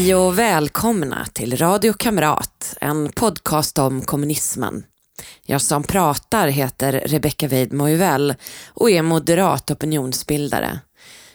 Hej 0.00 0.14
och 0.14 0.38
välkomna 0.38 1.26
till 1.32 1.56
Radio 1.56 1.92
Kamrat, 1.92 2.76
en 2.80 3.12
podcast 3.12 3.78
om 3.78 4.02
kommunismen. 4.02 4.84
Jag 5.46 5.62
som 5.62 5.82
pratar 5.82 6.48
heter 6.48 6.92
Rebecka 7.06 7.48
Weid 7.48 7.72
och 8.66 8.90
är 8.90 9.02
moderat 9.02 9.70
opinionsbildare. 9.70 10.80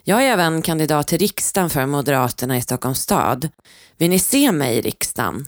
Jag 0.04 0.24
är 0.24 0.32
även 0.32 0.62
kandidat 0.62 1.08
till 1.08 1.18
riksdagen 1.18 1.70
för 1.70 1.86
Moderaterna 1.86 2.58
i 2.58 2.62
Stockholms 2.62 3.00
stad. 3.00 3.50
Vill 3.98 4.10
ni 4.10 4.20
se 4.20 4.52
mig 4.52 4.78
i 4.78 4.82
riksdagen? 4.82 5.46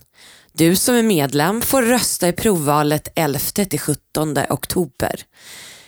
Du 0.54 0.76
som 0.76 0.96
är 0.96 1.04
medlem 1.04 1.62
får 1.62 1.82
rösta 1.82 2.28
i 2.28 2.34
provvalet 2.34 3.14
11-17 3.16 4.46
oktober. 4.50 5.22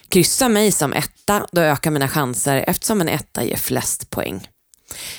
Kryssa 0.07 0.49
mig 0.49 0.71
som 0.71 0.93
etta, 0.93 1.47
då 1.51 1.61
ökar 1.61 1.91
mina 1.91 2.07
chanser 2.07 2.63
eftersom 2.67 3.01
en 3.01 3.09
etta 3.09 3.43
ger 3.43 3.57
flest 3.57 4.09
poäng. 4.09 4.47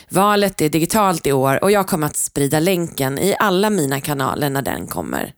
Valet 0.08 0.60
är 0.60 0.68
digitalt 0.68 1.26
i 1.26 1.32
år 1.32 1.64
och 1.64 1.70
jag 1.70 1.86
kommer 1.86 2.06
att 2.06 2.16
sprida 2.16 2.60
länken 2.60 3.18
i 3.18 3.36
alla 3.38 3.70
mina 3.70 4.00
kanaler 4.00 4.50
när 4.50 4.62
den 4.62 4.86
kommer. 4.86 5.34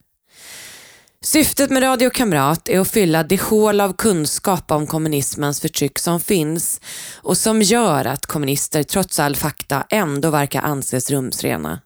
Syftet 1.24 1.70
med 1.70 1.82
Radio 1.82 2.10
Kamrat 2.10 2.68
är 2.68 2.80
att 2.80 2.90
fylla 2.90 3.22
det 3.22 3.42
hål 3.42 3.80
av 3.80 3.92
kunskap 3.92 4.70
om 4.70 4.86
kommunismens 4.86 5.60
förtryck 5.60 5.98
som 5.98 6.20
finns 6.20 6.80
och 7.14 7.36
som 7.36 7.62
gör 7.62 8.04
att 8.04 8.26
kommunister 8.26 8.82
trots 8.82 9.20
all 9.20 9.36
fakta 9.36 9.86
ändå 9.90 10.30
verkar 10.30 10.62
anses 10.62 11.10
rumsrena. 11.10 11.80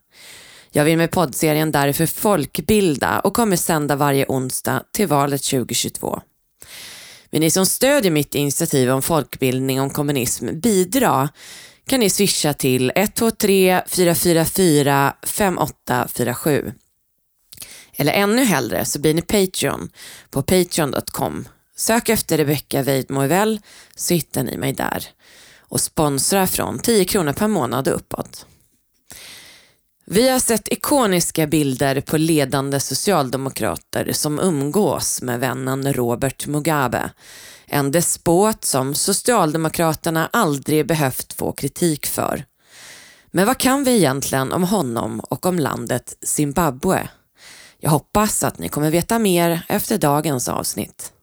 Jag 0.71 0.85
vill 0.85 0.97
med 0.97 1.11
poddserien 1.11 1.71
därför 1.71 2.05
folkbilda 2.05 3.19
och 3.19 3.33
kommer 3.33 3.55
sända 3.55 3.95
varje 3.95 4.25
onsdag 4.27 4.83
till 4.93 5.07
valet 5.07 5.43
2022. 5.43 6.21
Vill 7.31 7.41
ni 7.41 7.51
som 7.51 7.65
stödjer 7.65 8.11
mitt 8.11 8.35
initiativ 8.35 8.91
om 8.91 9.01
folkbildning 9.01 9.81
om 9.81 9.89
kommunism 9.89 10.59
bidra 10.59 11.29
kan 11.87 11.99
ni 11.99 12.09
swisha 12.09 12.53
till 12.53 12.91
123 12.95 13.81
444 13.87 15.13
5847. 15.23 16.73
Eller 17.95 18.13
ännu 18.13 18.43
hellre 18.43 18.85
så 18.85 18.99
blir 18.99 19.13
ni 19.13 19.21
Patreon 19.21 19.89
på 20.29 20.41
patreon.com. 20.41 21.47
Sök 21.75 22.09
efter 22.09 22.37
Rebecca 22.37 22.83
Weidmoevel 22.83 23.59
så 23.95 24.13
hittar 24.13 24.43
ni 24.43 24.57
mig 24.57 24.73
där. 24.73 25.07
Och 25.59 25.81
sponsra 25.81 26.47
från 26.47 26.79
10 26.79 27.05
kronor 27.05 27.33
per 27.33 27.47
månad 27.47 27.87
och 27.87 27.95
uppåt. 27.95 28.45
Vi 30.05 30.29
har 30.29 30.39
sett 30.39 30.73
ikoniska 30.73 31.47
bilder 31.47 32.01
på 32.01 32.17
ledande 32.17 32.79
socialdemokrater 32.79 34.11
som 34.11 34.39
umgås 34.39 35.21
med 35.21 35.39
vännen 35.39 35.93
Robert 35.93 36.47
Mugabe. 36.47 37.09
En 37.67 37.91
despot 37.91 38.65
som 38.65 38.95
Socialdemokraterna 38.95 40.29
aldrig 40.33 40.87
behövt 40.87 41.33
få 41.33 41.51
kritik 41.51 42.05
för. 42.05 42.45
Men 43.31 43.45
vad 43.45 43.57
kan 43.57 43.83
vi 43.83 43.97
egentligen 43.97 44.53
om 44.53 44.63
honom 44.63 45.19
och 45.19 45.45
om 45.45 45.59
landet 45.59 46.17
Zimbabwe? 46.25 47.09
Jag 47.79 47.89
hoppas 47.89 48.43
att 48.43 48.59
ni 48.59 48.69
kommer 48.69 48.91
veta 48.91 49.19
mer 49.19 49.65
efter 49.69 49.97
dagens 49.97 50.49
avsnitt. 50.49 51.13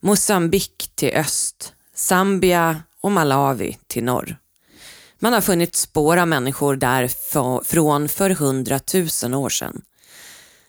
Mosambik 0.00 0.90
till 0.94 1.14
öst, 1.14 1.72
Zambia 1.94 2.82
och 3.02 3.12
Malawi 3.12 3.78
till 3.86 4.04
norr. 4.04 4.36
Man 5.18 5.32
har 5.32 5.40
funnit 5.40 5.76
spår 5.76 6.16
av 6.16 6.28
människor 6.28 6.76
där 6.76 7.08
från 7.64 8.08
för 8.08 8.30
hundratusen 8.30 9.34
år 9.34 9.48
sedan. 9.48 9.82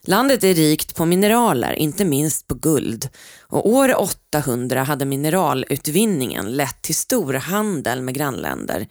Landet 0.02 0.44
är 0.44 0.54
rikt 0.54 0.96
på 0.96 1.06
mineraler, 1.06 1.72
inte 1.72 2.04
minst 2.04 2.46
på 2.46 2.54
guld. 2.54 3.08
Och 3.40 3.68
år 3.68 4.00
800 4.00 4.82
hade 4.82 5.04
mineralutvinningen 5.04 6.56
lett 6.56 6.82
till 6.82 6.94
stor 6.94 7.34
handel 7.34 8.02
med 8.02 8.14
grannländer. 8.14 8.86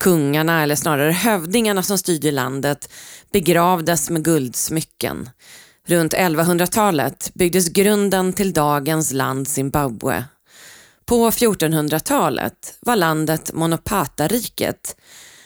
Kungarna, 0.00 0.62
eller 0.62 0.76
snarare 0.76 1.12
hövdingarna 1.12 1.82
som 1.82 1.98
styrde 1.98 2.30
landet, 2.30 2.88
begravdes 3.32 4.10
med 4.10 4.24
guldsmycken. 4.24 5.30
Runt 5.86 6.14
1100-talet 6.14 7.30
byggdes 7.34 7.68
grunden 7.68 8.32
till 8.32 8.52
dagens 8.52 9.12
land 9.12 9.48
Zimbabwe. 9.48 10.24
På 11.06 11.30
1400-talet 11.30 12.78
var 12.80 12.96
landet 12.96 13.52
Monopatariket 13.52 14.96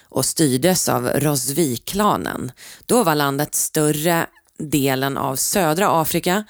och 0.09 0.25
styrdes 0.25 0.89
av 0.89 1.07
Rosvi-klanen. 1.07 2.53
Då 2.87 3.03
var 3.03 3.15
landet 3.15 3.55
större 3.55 4.27
delen 4.59 5.17
av 5.17 5.37
södra 5.37 6.01
Afrika 6.01 6.45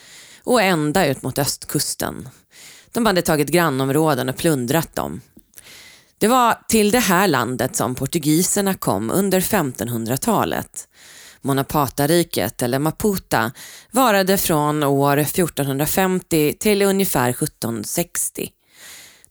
och 0.45 0.63
ända 0.63 1.07
ut 1.07 1.23
mot 1.23 1.39
östkusten. 1.39 2.29
De 2.93 3.07
hade 3.07 3.23
tagit 3.23 3.49
grannområden 3.49 4.29
och 4.29 4.37
plundrat 4.37 4.95
dem. 4.95 5.21
Det 6.19 6.29
var 6.29 6.59
till 6.69 6.91
det 6.91 6.99
här 6.99 7.29
landet 7.29 7.77
som 7.77 7.95
portugiserna 7.95 8.75
kom 8.75 9.11
under 9.11 9.41
1500-talet. 9.41 10.89
Monopatariket, 11.43 12.63
eller 12.63 12.79
Maputa, 12.79 13.53
varade 13.91 14.39
från 14.39 14.83
år 14.83 15.19
1450 15.19 16.57
till 16.61 16.83
ungefär 16.83 17.31
1760. 17.31 18.51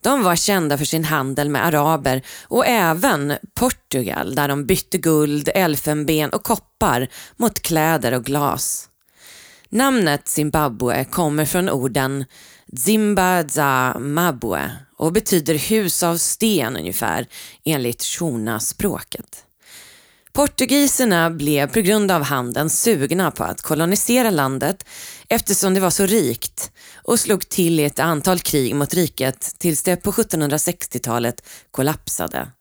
De 0.01 0.23
var 0.23 0.35
kända 0.35 0.77
för 0.77 0.85
sin 0.85 1.03
handel 1.03 1.49
med 1.49 1.65
araber 1.65 2.21
och 2.43 2.65
även 2.67 3.33
Portugal 3.53 4.35
där 4.35 4.47
de 4.47 4.65
bytte 4.65 4.97
guld, 4.97 5.49
elfenben 5.55 6.29
och 6.29 6.43
koppar 6.43 7.07
mot 7.37 7.59
kläder 7.59 8.11
och 8.11 8.25
glas. 8.25 8.89
Namnet 9.69 10.27
Zimbabwe 10.27 11.05
kommer 11.05 11.45
från 11.45 11.69
orden 11.69 12.25
Zimbaza 12.77 13.99
Mabwe 13.99 14.71
och 14.97 15.11
betyder 15.11 15.55
hus 15.55 16.03
av 16.03 16.17
sten 16.17 16.77
ungefär 16.77 17.27
enligt 17.65 18.03
Shona-språket. 18.03 19.43
Portugiserna 20.33 21.29
blev 21.29 21.67
på 21.67 21.81
grund 21.81 22.11
av 22.11 22.23
handeln 22.23 22.69
sugna 22.69 23.31
på 23.31 23.43
att 23.43 23.61
kolonisera 23.61 24.29
landet 24.29 24.85
eftersom 25.29 25.73
det 25.73 25.79
var 25.79 25.89
så 25.89 26.05
rikt 26.05 26.71
och 26.95 27.19
slog 27.19 27.49
till 27.49 27.79
i 27.79 27.83
ett 27.83 27.99
antal 27.99 28.39
krig 28.39 28.75
mot 28.75 28.93
riket 28.93 29.55
tills 29.57 29.83
det 29.83 29.95
på 29.95 30.11
1760-talet 30.11 31.43
kollapsade. 31.71 32.51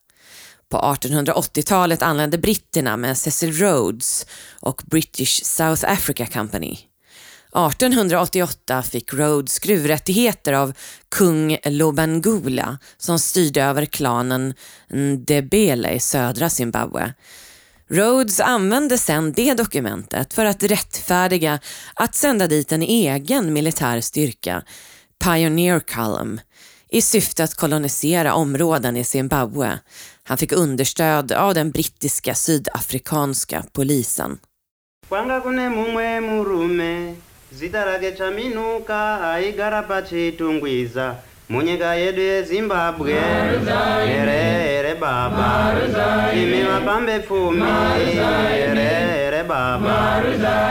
På 0.69 0.79
1880-talet 0.79 2.03
anlände 2.03 2.39
britterna 2.39 2.97
med 2.97 3.19
Cecil 3.19 3.53
Rhodes 3.53 4.27
och 4.61 4.83
British 4.87 5.45
South 5.45 5.93
Africa 5.93 6.27
Company. 6.27 6.79
1888 7.57 8.83
fick 8.83 9.15
Rhodes 9.15 9.59
gruvrättigheter 9.59 10.53
av 10.53 10.73
kung 11.09 11.59
Lobangula 11.65 12.79
som 12.97 13.19
styrde 13.19 13.63
över 13.63 13.85
klanen 13.85 14.55
Ndebele 14.89 15.91
i 15.91 16.01
södra 16.01 16.51
Zimbabwe 16.51 17.15
Rhodes 17.91 18.41
använde 18.41 18.99
sedan 18.99 19.33
det 19.33 19.55
dokumentet 19.55 20.35
för 20.35 20.45
att 20.45 20.63
rättfärdiga 20.63 21.59
att 21.95 22.15
sända 22.15 22.47
dit 22.47 22.73
en 22.73 22.83
egen 22.83 23.53
militär 23.53 24.01
styrka, 24.01 24.63
Pioneer 25.25 25.81
Column, 25.81 26.41
i 26.89 27.03
syfte 27.03 27.45
att 27.45 27.55
kolonisera 27.55 28.35
områden 28.35 28.97
i 28.97 29.05
Zimbabwe. 29.05 29.79
Han 30.25 30.39
fick 30.39 30.53
understöd 30.53 31.33
av 31.33 31.55
den 31.55 31.71
brittiska 31.71 32.35
sydafrikanska 32.35 33.65
polisen. 33.73 34.39
zita 37.59 37.87
rake 37.87 38.17
chaminuka 38.17 39.19
aigara 39.23 39.83
pachitungwiza 39.83 41.15
munyika 41.49 41.95
yedu 41.95 42.21
yezimbabwe. 42.21 43.13
Here 44.07 44.31
here 44.31 44.95
baba. 44.95 45.75
Imi 46.35 46.63
vapambe 46.63 47.21
pfumi 47.21 47.63
here 48.05 48.75
here 48.75 49.45
baba. 49.45 50.23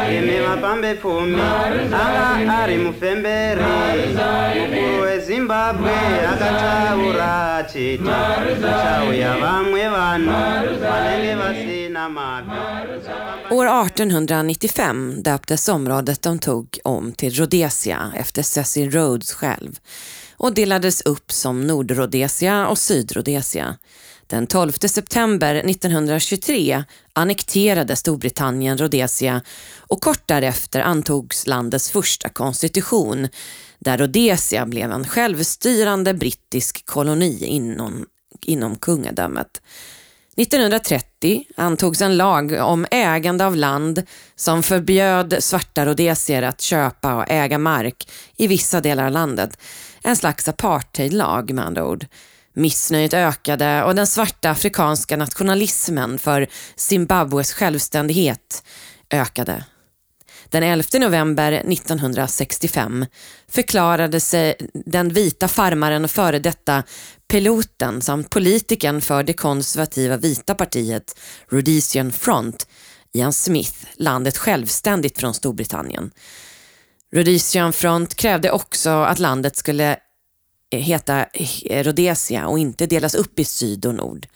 Imi 0.09 0.39
vapambe 0.39 0.95
pfumi 0.95 1.41
anga 1.41 2.53
ari 2.63 2.77
mufemberi. 2.77 3.63
Mukuru 4.59 5.01
wezimbabwe 5.01 5.91
akataura 6.31 7.55
achiti 7.55 7.97
kuchauya 7.97 9.37
vamwe 9.37 9.89
vanhu 9.89 10.79
vanenge 10.81 11.35
vasina 11.35 11.85
År 13.49 13.67
1895 13.67 15.21
döptes 15.21 15.69
området 15.69 16.23
de 16.23 16.39
tog 16.39 16.67
om 16.83 17.13
till 17.13 17.33
Rhodesia 17.33 18.11
efter 18.15 18.43
Cecil 18.43 18.91
Rhodes 18.91 19.33
själv 19.33 19.79
och 20.37 20.53
delades 20.53 21.01
upp 21.01 21.31
som 21.31 21.67
Nordrhodesia 21.67 22.67
och 22.67 22.77
Sydrhodesia. 22.77 23.77
Den 24.27 24.47
12 24.47 24.71
september 24.71 25.55
1923 25.55 26.83
annekterade 27.13 27.95
Storbritannien 27.95 28.77
Rhodesia 28.77 29.41
och 29.77 30.01
kort 30.01 30.27
därefter 30.27 30.79
antogs 30.79 31.47
landets 31.47 31.91
första 31.91 32.29
konstitution 32.29 33.27
där 33.79 33.97
Rhodesia 33.97 34.65
blev 34.65 34.91
en 34.91 35.07
självstyrande 35.07 36.13
brittisk 36.13 36.85
koloni 36.85 37.45
inom, 37.45 38.05
inom 38.41 38.75
kungadömet. 38.75 39.61
1930 40.37 41.45
antogs 41.57 42.01
en 42.01 42.17
lag 42.17 42.51
om 42.61 42.85
ägande 42.91 43.45
av 43.45 43.55
land 43.55 44.03
som 44.35 44.63
förbjöd 44.63 45.35
svarta 45.39 45.85
rhodesier 45.85 46.41
att 46.41 46.61
köpa 46.61 47.15
och 47.15 47.25
äga 47.27 47.57
mark 47.57 48.09
i 48.37 48.47
vissa 48.47 48.81
delar 48.81 49.05
av 49.05 49.11
landet. 49.11 49.57
En 50.03 50.15
slags 50.15 50.47
apartheidlag 50.47 51.53
med 51.53 51.65
andra 51.65 51.85
ord. 51.85 52.05
Missnöjet 52.53 53.13
ökade 53.13 53.83
och 53.83 53.95
den 53.95 54.07
svarta 54.07 54.49
afrikanska 54.49 55.17
nationalismen 55.17 56.19
för 56.19 56.47
Zimbabwes 56.75 57.53
självständighet 57.53 58.63
ökade. 59.09 59.63
Den 60.49 60.63
11 60.63 60.85
november 60.99 61.51
1965 61.51 63.05
förklarade 63.47 64.19
sig 64.19 64.55
den 64.73 65.13
vita 65.13 65.47
farmaren 65.47 66.03
och 66.03 66.11
före 66.11 66.39
detta 66.39 66.83
piloten 67.27 68.01
samt 68.01 68.29
politikern 68.29 69.01
för 69.01 69.23
det 69.23 69.33
konservativa 69.33 70.17
vita 70.17 70.55
partiet 70.55 71.19
Rhodesian 71.49 72.11
Front, 72.11 72.67
Ian 73.13 73.33
Smith, 73.33 73.87
landet 73.97 74.37
självständigt 74.37 75.19
från 75.19 75.33
Storbritannien. 75.33 76.11
Rhodesian 77.15 77.73
Front 77.73 78.15
krävde 78.15 78.51
också 78.51 78.89
att 78.89 79.19
landet 79.19 79.55
skulle 79.55 79.97
heta 80.71 81.25
Rhodesia 81.69 82.47
och 82.47 82.59
inte 82.59 82.85
delas 82.85 83.15
upp 83.15 83.39
i 83.39 83.43
syd 83.43 83.85
och 83.85 83.95
nord. 83.95 84.27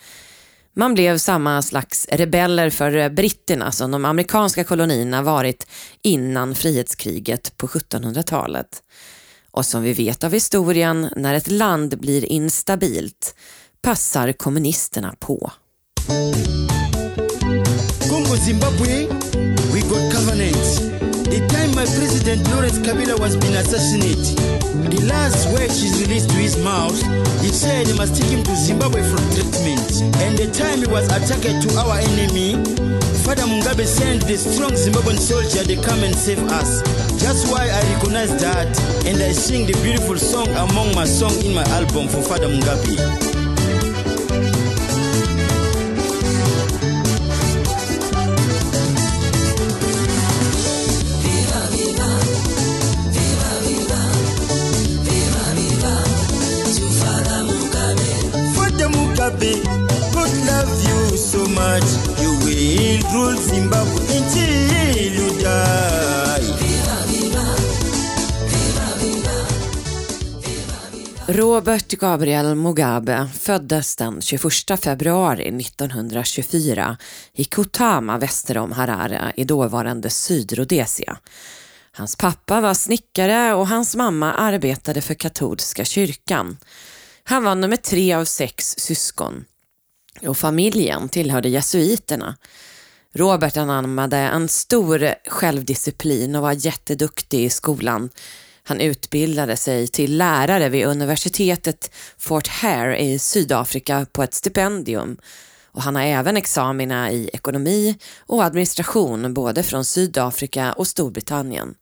Man 0.74 0.94
blev 0.94 1.18
samma 1.18 1.62
slags 1.62 2.08
rebeller 2.12 2.70
för 2.70 3.10
britterna 3.10 3.72
som 3.72 3.92
de 3.92 4.06
amerikanska 4.06 4.64
kolonierna 4.64 5.22
varit 5.22 5.68
innan 6.02 6.56
frihetskriget 6.56 7.58
på 7.58 7.68
1700-talet. 7.68 8.84
Och 9.51 9.66
som 9.66 9.81
vi 9.84 9.94
vet 9.94 10.24
av 10.24 10.34
historien, 10.34 11.10
när 11.16 11.34
ett 11.34 11.51
land 11.51 12.00
blir 12.00 12.25
instabilt 12.25 13.36
passar 13.81 14.31
kommunisterna 14.31 15.16
på. 15.19 15.51
Kongo, 18.10 18.38
Zimbabwe, 18.46 19.07
we 19.74 19.80
got 19.81 20.13
covenants. 20.13 21.09
The 21.30 21.46
time 21.48 21.76
my 21.76 21.86
president 21.86 22.42
Lawrence 22.50 22.80
Kabila 22.80 23.20
was 23.20 23.38
being 23.38 23.54
assassinated, 23.54 24.36
the 24.90 25.06
last 25.06 25.46
words 25.54 25.81
he 25.81 25.90
released 26.02 26.30
to 26.31 26.38
his 26.38 26.58
mouth, 26.58 26.98
he 27.42 27.50
said 27.50 27.86
they 27.86 27.94
must 27.96 28.20
take 28.20 28.31
him 28.31 28.44
to 28.44 28.56
Zimbabwe 28.56 29.04
for 29.04 29.18
treatment. 29.38 30.02
And 30.26 30.38
the 30.38 30.50
time 30.52 30.80
he 30.80 30.88
was 30.88 31.06
attacked 31.14 31.46
to 31.46 31.70
our 31.78 31.98
enemy, 32.00 32.58
Father 33.22 33.46
Mugabe 33.46 33.86
sent 33.86 34.26
the 34.26 34.38
strong 34.38 34.72
Zimbabwean 34.72 35.20
soldier 35.20 35.64
to 35.64 35.76
come 35.86 36.04
and 36.04 36.16
save 36.16 36.42
us. 36.50 36.81
That's 37.22 37.46
why 37.52 37.70
I 37.70 37.94
recognize 37.94 38.34
that 38.42 38.68
and 39.06 39.22
I 39.22 39.31
sing 39.31 39.68
the 39.68 39.74
beautiful 39.84 40.18
song 40.18 40.48
among 40.50 40.96
my 40.96 41.06
song 41.06 41.38
in 41.46 41.54
my 41.54 41.64
album 41.78 42.08
for 42.08 42.24
Father 42.24 42.48
Mugabe. 42.48 43.39
Much. 61.60 61.90
You 62.22 62.32
will 62.46 63.02
rule 63.14 63.38
Zimbabwe 63.38 64.00
until 64.18 64.52
you 65.16 65.30
die. 65.40 65.80
Robert 71.32 71.88
Gabriel 71.88 72.56
Mugabe 72.56 73.30
föddes 73.40 73.96
den 73.96 74.22
21 74.22 74.80
februari 74.80 75.48
1924 75.48 76.98
i 77.34 77.44
Kotama 77.44 78.18
väster 78.18 78.58
om 78.58 78.72
Harare 78.72 79.34
i 79.36 79.44
dåvarande 79.44 80.10
Sydrhodesia. 80.10 81.18
Hans 81.92 82.16
pappa 82.16 82.62
var 82.62 82.74
snickare 82.74 83.54
och 83.54 83.68
hans 83.68 83.96
mamma 83.96 84.34
arbetade 84.34 85.02
för 85.02 85.14
katolska 85.14 85.86
kyrkan. 85.86 86.58
Han 87.24 87.44
var 87.44 87.56
nummer 87.56 87.78
tre 87.78 88.14
av 88.14 88.26
sex 88.26 88.76
syskon 88.78 89.46
och 90.27 90.38
familjen 90.38 91.10
tillhörde 91.10 91.50
jesuiterna. 91.50 92.38
Robert 93.13 93.57
anammade 93.57 94.18
en 94.18 94.48
stor 94.48 95.13
självdisciplin 95.30 96.36
och 96.36 96.42
var 96.42 96.66
jätteduktig 96.66 97.45
i 97.45 97.50
skolan. 97.50 98.10
Han 98.63 98.81
utbildade 98.81 99.57
sig 99.57 99.88
till 99.88 100.18
lärare 100.18 100.69
vid 100.69 100.86
universitetet 100.86 101.92
Fort 102.18 102.48
Hare 102.48 103.01
i 103.01 103.19
Sydafrika 103.19 104.06
på 104.12 104.24
ett 104.24 104.33
stipendium 104.33 105.18
och 105.71 105.81
han 105.81 105.95
har 105.95 106.04
även 106.04 106.38
examina 106.38 107.12
i 107.12 107.30
ekonomi 107.33 107.98
och 108.19 108.44
administration 108.44 109.33
både 109.33 109.63
från 109.63 109.86
Sydafrika 109.86 110.74
och 110.74 110.88
Storbritannien. 110.88 111.75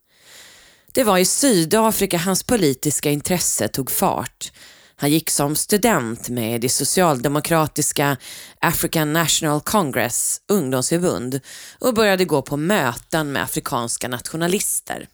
Det 0.92 1.04
var 1.04 1.18
i 1.18 1.24
Sydafrika 1.24 2.18
hans 2.18 2.42
politiska 2.42 3.10
intresse 3.10 3.68
tog 3.68 3.90
fart. 3.90 4.52
Han 5.00 5.10
gick 5.10 5.30
som 5.30 5.56
student 5.56 6.28
med 6.28 6.64
i 6.64 6.68
socialdemokratiska 6.68 8.16
African 8.60 9.12
National 9.12 9.60
Congress 9.60 10.40
ungdomsförbund 10.48 11.40
och 11.78 11.94
började 11.94 12.24
gå 12.24 12.42
på 12.42 12.56
möten 12.56 13.32
med 13.32 13.42
afrikanska 13.42 14.08
nationalister. 14.08 15.08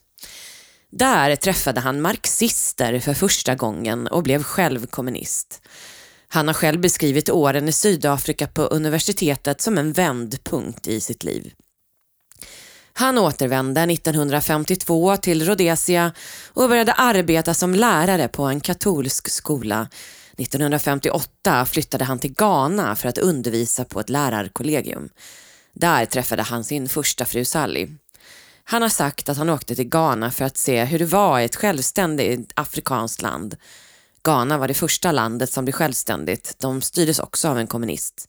Där 0.90 1.36
träffade 1.36 1.81
han 1.81 2.00
marxister 2.00 3.00
för 3.00 3.14
första 3.14 3.55
gången 3.55 4.06
och 4.06 4.22
blev 4.22 4.43
själv 4.43 4.86
kommunist. 4.86 5.62
Han 6.29 6.46
har 6.46 6.55
själv 6.55 6.81
beskrivit 6.81 7.31
åren 7.31 7.69
i 7.69 7.72
Sydafrika 7.72 8.46
på 8.46 8.62
universitetet 8.62 9.60
som 9.60 9.79
en 9.79 9.93
vändpunkt 9.93 10.86
i 10.86 11.00
sitt 11.00 11.24
liv. 11.24 11.53
Han 12.96 13.19
återvände 13.19 13.81
1952 13.81 15.17
till 15.17 15.44
Rhodesia 15.44 16.13
och 16.46 16.69
började 16.69 16.93
arbeta 16.93 17.55
som 17.55 17.74
lärare 17.74 18.29
på 18.29 18.43
en 18.44 18.60
katolsk 18.60 19.31
skola. 19.31 19.89
1958 20.36 21.67
flyttade 21.67 22.05
han 22.05 22.19
till 22.19 22.34
Ghana 22.34 22.96
för 22.96 23.08
att 23.08 23.19
undervisa 23.19 23.84
på 23.84 24.01
ett 24.01 24.08
lärarkollegium. 24.08 25.08
Där 25.72 26.06
träffade 26.06 26.43
han 26.43 26.65
sin 26.65 26.89
första 26.89 27.24
fru 27.24 27.44
Sally. 27.44 27.89
Han 28.65 28.82
har 28.82 28.89
sagt 28.89 29.29
att 29.29 29.36
han 29.36 29.51
åkte 29.51 29.74
till 29.74 29.89
Ghana 29.89 30.31
för 30.31 30.44
att 30.44 30.56
se 30.56 30.84
hur 30.84 30.98
det 30.98 31.05
var 31.05 31.41
i 31.41 31.44
ett 31.44 31.56
självständigt 31.56 32.53
afrikanskt 32.55 33.22
land. 33.22 33.56
Ghana 34.24 34.58
var 34.58 34.69
det 34.69 34.74
första 34.74 35.13
landet 35.13 35.53
som 35.53 35.65
blev 35.65 35.72
självständigt. 35.72 36.56
De 36.58 36.82
styrdes 36.82 37.19
också 37.19 37.48
av 37.48 37.58
en 37.58 37.67
kommunist. 37.67 38.29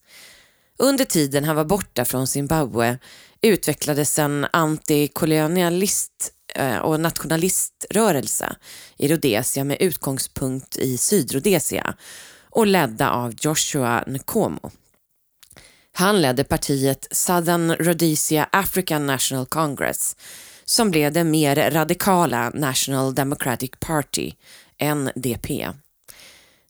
Under 0.77 1.05
tiden 1.05 1.43
han 1.43 1.55
var 1.55 1.65
borta 1.65 2.05
från 2.05 2.27
Zimbabwe 2.27 2.97
utvecklades 3.47 4.19
en 4.19 4.47
antikolonialist 4.53 6.31
eh, 6.55 6.77
och 6.77 6.99
nationaliströrelse 6.99 8.55
i 8.97 9.07
Rhodesia 9.07 9.63
med 9.63 9.77
utgångspunkt 9.81 10.77
i 10.77 10.97
Sydrhodesia 10.97 11.95
och 12.49 12.67
ledda 12.67 13.09
av 13.09 13.33
Joshua 13.39 14.03
Nkomo. 14.07 14.71
Han 15.91 16.21
ledde 16.21 16.43
partiet 16.43 17.07
Southern 17.11 17.71
Rhodesia 17.71 18.49
African 18.51 19.05
National 19.05 19.45
Congress 19.45 20.15
som 20.65 20.91
blev 20.91 21.13
det 21.13 21.23
mer 21.23 21.71
radikala 21.71 22.51
National 22.53 23.15
Democratic 23.15 23.71
Party, 23.79 24.31
NDP. 24.95 25.49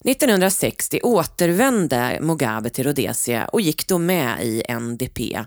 1960 0.04 1.00
återvände 1.02 2.18
Mugabe 2.20 2.70
till 2.70 2.84
Rhodesia 2.84 3.44
och 3.44 3.60
gick 3.60 3.88
då 3.88 3.98
med 3.98 4.44
i 4.46 4.62
NDP 4.80 5.38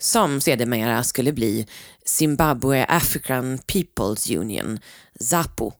som 0.00 0.40
sedermera 0.40 1.04
skulle 1.04 1.32
bli 1.32 1.66
Zimbabwe 2.06 2.84
African 2.84 3.58
People's 3.58 4.38
Union, 4.38 4.78
ZAPU. 5.20 5.72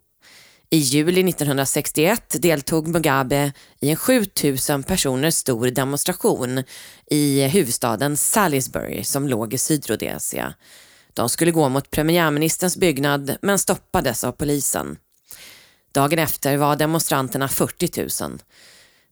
I 0.71 0.79
juli 0.79 1.29
1961 1.29 2.37
deltog 2.39 2.89
Mugabe 2.89 3.53
i 3.81 3.91
en 3.91 3.97
7000 3.97 4.83
personer 4.83 5.31
stor 5.31 5.67
demonstration 5.67 6.65
i 7.11 7.47
huvudstaden 7.47 8.17
Salisbury 8.17 9.05
som 9.05 9.29
låg 9.29 9.55
i 9.55 9.59
Sydrhodesia. 9.59 10.55
De 11.15 11.29
skulle 11.29 11.51
gå 11.51 11.69
mot 11.69 11.91
premiärministerns 11.91 12.77
byggnad 12.77 13.37
men 13.43 13.59
stoppades 13.59 14.25
av 14.25 14.33
polisen. 14.33 14.97
Dagen 15.93 16.19
efter 16.19 16.57
var 16.57 16.77
demonstranterna 16.77 17.49
40 17.49 18.25
000. 18.25 18.39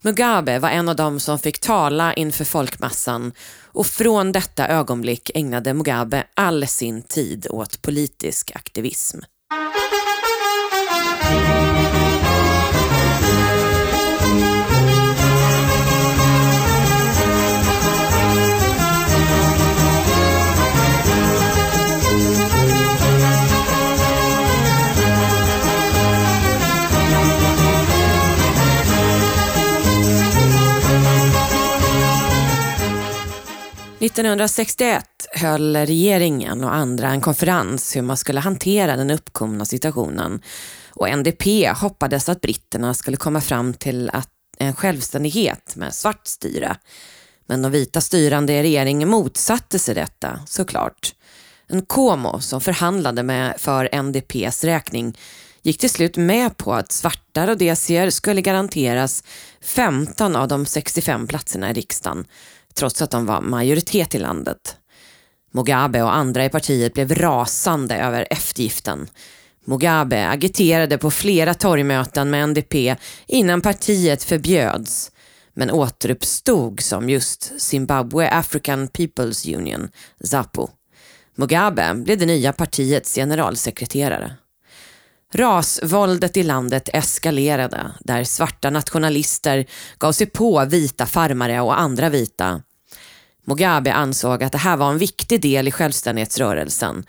Mugabe 0.02 0.58
var 0.58 0.70
en 0.70 0.88
av 0.88 0.96
dem 0.96 1.20
som 1.20 1.38
fick 1.38 1.58
tala 1.58 2.14
inför 2.14 2.44
folkmassan 2.44 3.32
och 3.72 3.86
från 3.86 4.32
detta 4.32 4.68
ögonblick 4.68 5.30
ägnade 5.34 5.74
Mugabe 5.74 6.24
all 6.34 6.66
sin 6.66 7.02
tid 7.02 7.46
åt 7.50 7.82
politisk 7.82 8.52
aktivism. 8.54 9.18
1961 34.06 35.04
höll 35.32 35.76
regeringen 35.76 36.64
och 36.64 36.74
andra 36.74 37.08
en 37.08 37.20
konferens 37.20 37.96
hur 37.96 38.02
man 38.02 38.16
skulle 38.16 38.40
hantera 38.40 38.96
den 38.96 39.10
uppkomna 39.10 39.64
situationen 39.64 40.42
och 40.90 41.18
NDP 41.18 41.68
hoppades 41.68 42.28
att 42.28 42.40
britterna 42.40 42.94
skulle 42.94 43.16
komma 43.16 43.40
fram 43.40 43.74
till 43.74 44.10
att 44.10 44.28
en 44.58 44.74
självständighet 44.74 45.76
med 45.76 45.94
svart 45.94 46.26
styre. 46.26 46.76
Men 47.46 47.62
de 47.62 47.72
vita 47.72 48.00
styrande 48.00 48.52
i 48.52 48.62
regeringen 48.62 49.08
motsatte 49.08 49.78
sig 49.78 49.94
detta, 49.94 50.40
såklart. 50.46 51.14
En 51.68 51.82
Como 51.82 52.40
som 52.40 52.60
förhandlade 52.60 53.22
med 53.22 53.54
för 53.58 54.02
NDPs 54.02 54.64
räkning 54.64 55.18
gick 55.62 55.78
till 55.78 55.90
slut 55.90 56.16
med 56.16 56.56
på 56.56 56.74
att 56.74 56.92
svarta 56.92 57.46
rhodesier 57.46 58.10
skulle 58.10 58.40
garanteras 58.40 59.24
15 59.60 60.36
av 60.36 60.48
de 60.48 60.66
65 60.66 61.26
platserna 61.26 61.70
i 61.70 61.72
riksdagen 61.72 62.26
trots 62.76 63.02
att 63.02 63.10
de 63.10 63.26
var 63.26 63.40
majoritet 63.40 64.14
i 64.14 64.18
landet. 64.18 64.76
Mugabe 65.52 66.02
och 66.02 66.14
andra 66.14 66.44
i 66.44 66.48
partiet 66.48 66.94
blev 66.94 67.14
rasande 67.14 67.96
över 67.96 68.26
eftergiften. 68.30 69.08
Mugabe 69.64 70.28
agiterade 70.28 70.98
på 70.98 71.10
flera 71.10 71.54
torgmöten 71.54 72.30
med 72.30 72.48
NDP 72.48 72.96
innan 73.26 73.60
partiet 73.60 74.22
förbjöds 74.22 75.10
men 75.54 75.70
återuppstod 75.70 76.80
som 76.80 77.10
just 77.10 77.60
Zimbabwe 77.60 78.30
African 78.30 78.88
People's 78.88 79.56
Union, 79.56 79.88
ZAPU. 80.20 80.66
Mugabe 81.34 81.94
blev 81.94 82.18
det 82.18 82.26
nya 82.26 82.52
partiets 82.52 83.14
generalsekreterare. 83.14 84.36
Rasvåldet 85.34 86.36
i 86.36 86.42
landet 86.42 86.88
eskalerade 86.92 87.90
där 88.00 88.24
svarta 88.24 88.70
nationalister 88.70 89.66
gav 89.98 90.12
sig 90.12 90.26
på 90.26 90.64
vita 90.64 91.06
farmare 91.06 91.60
och 91.60 91.80
andra 91.80 92.08
vita. 92.08 92.62
Mugabe 93.46 93.92
ansåg 93.92 94.44
att 94.44 94.52
det 94.52 94.58
här 94.58 94.76
var 94.76 94.90
en 94.90 94.98
viktig 94.98 95.40
del 95.40 95.68
i 95.68 95.70
självständighetsrörelsen. 95.70 97.04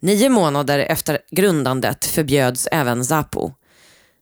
Nio 0.00 0.28
månader 0.28 0.78
efter 0.78 1.18
grundandet 1.30 2.04
förbjöds 2.04 2.68
även 2.72 3.04
ZAPU. 3.04 3.50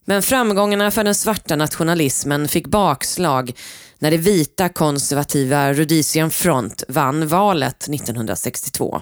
Men 0.04 0.22
framgångarna 0.22 0.90
för 0.90 1.04
den 1.04 1.14
svarta 1.14 1.56
nationalismen 1.56 2.48
fick 2.48 2.66
bakslag 2.66 3.52
när 3.98 4.10
det 4.10 4.16
vita 4.16 4.68
konservativa 4.68 5.72
Rhodesian 5.72 6.30
Front 6.30 6.84
vann 6.88 7.28
valet 7.28 7.88
1962. 7.88 9.00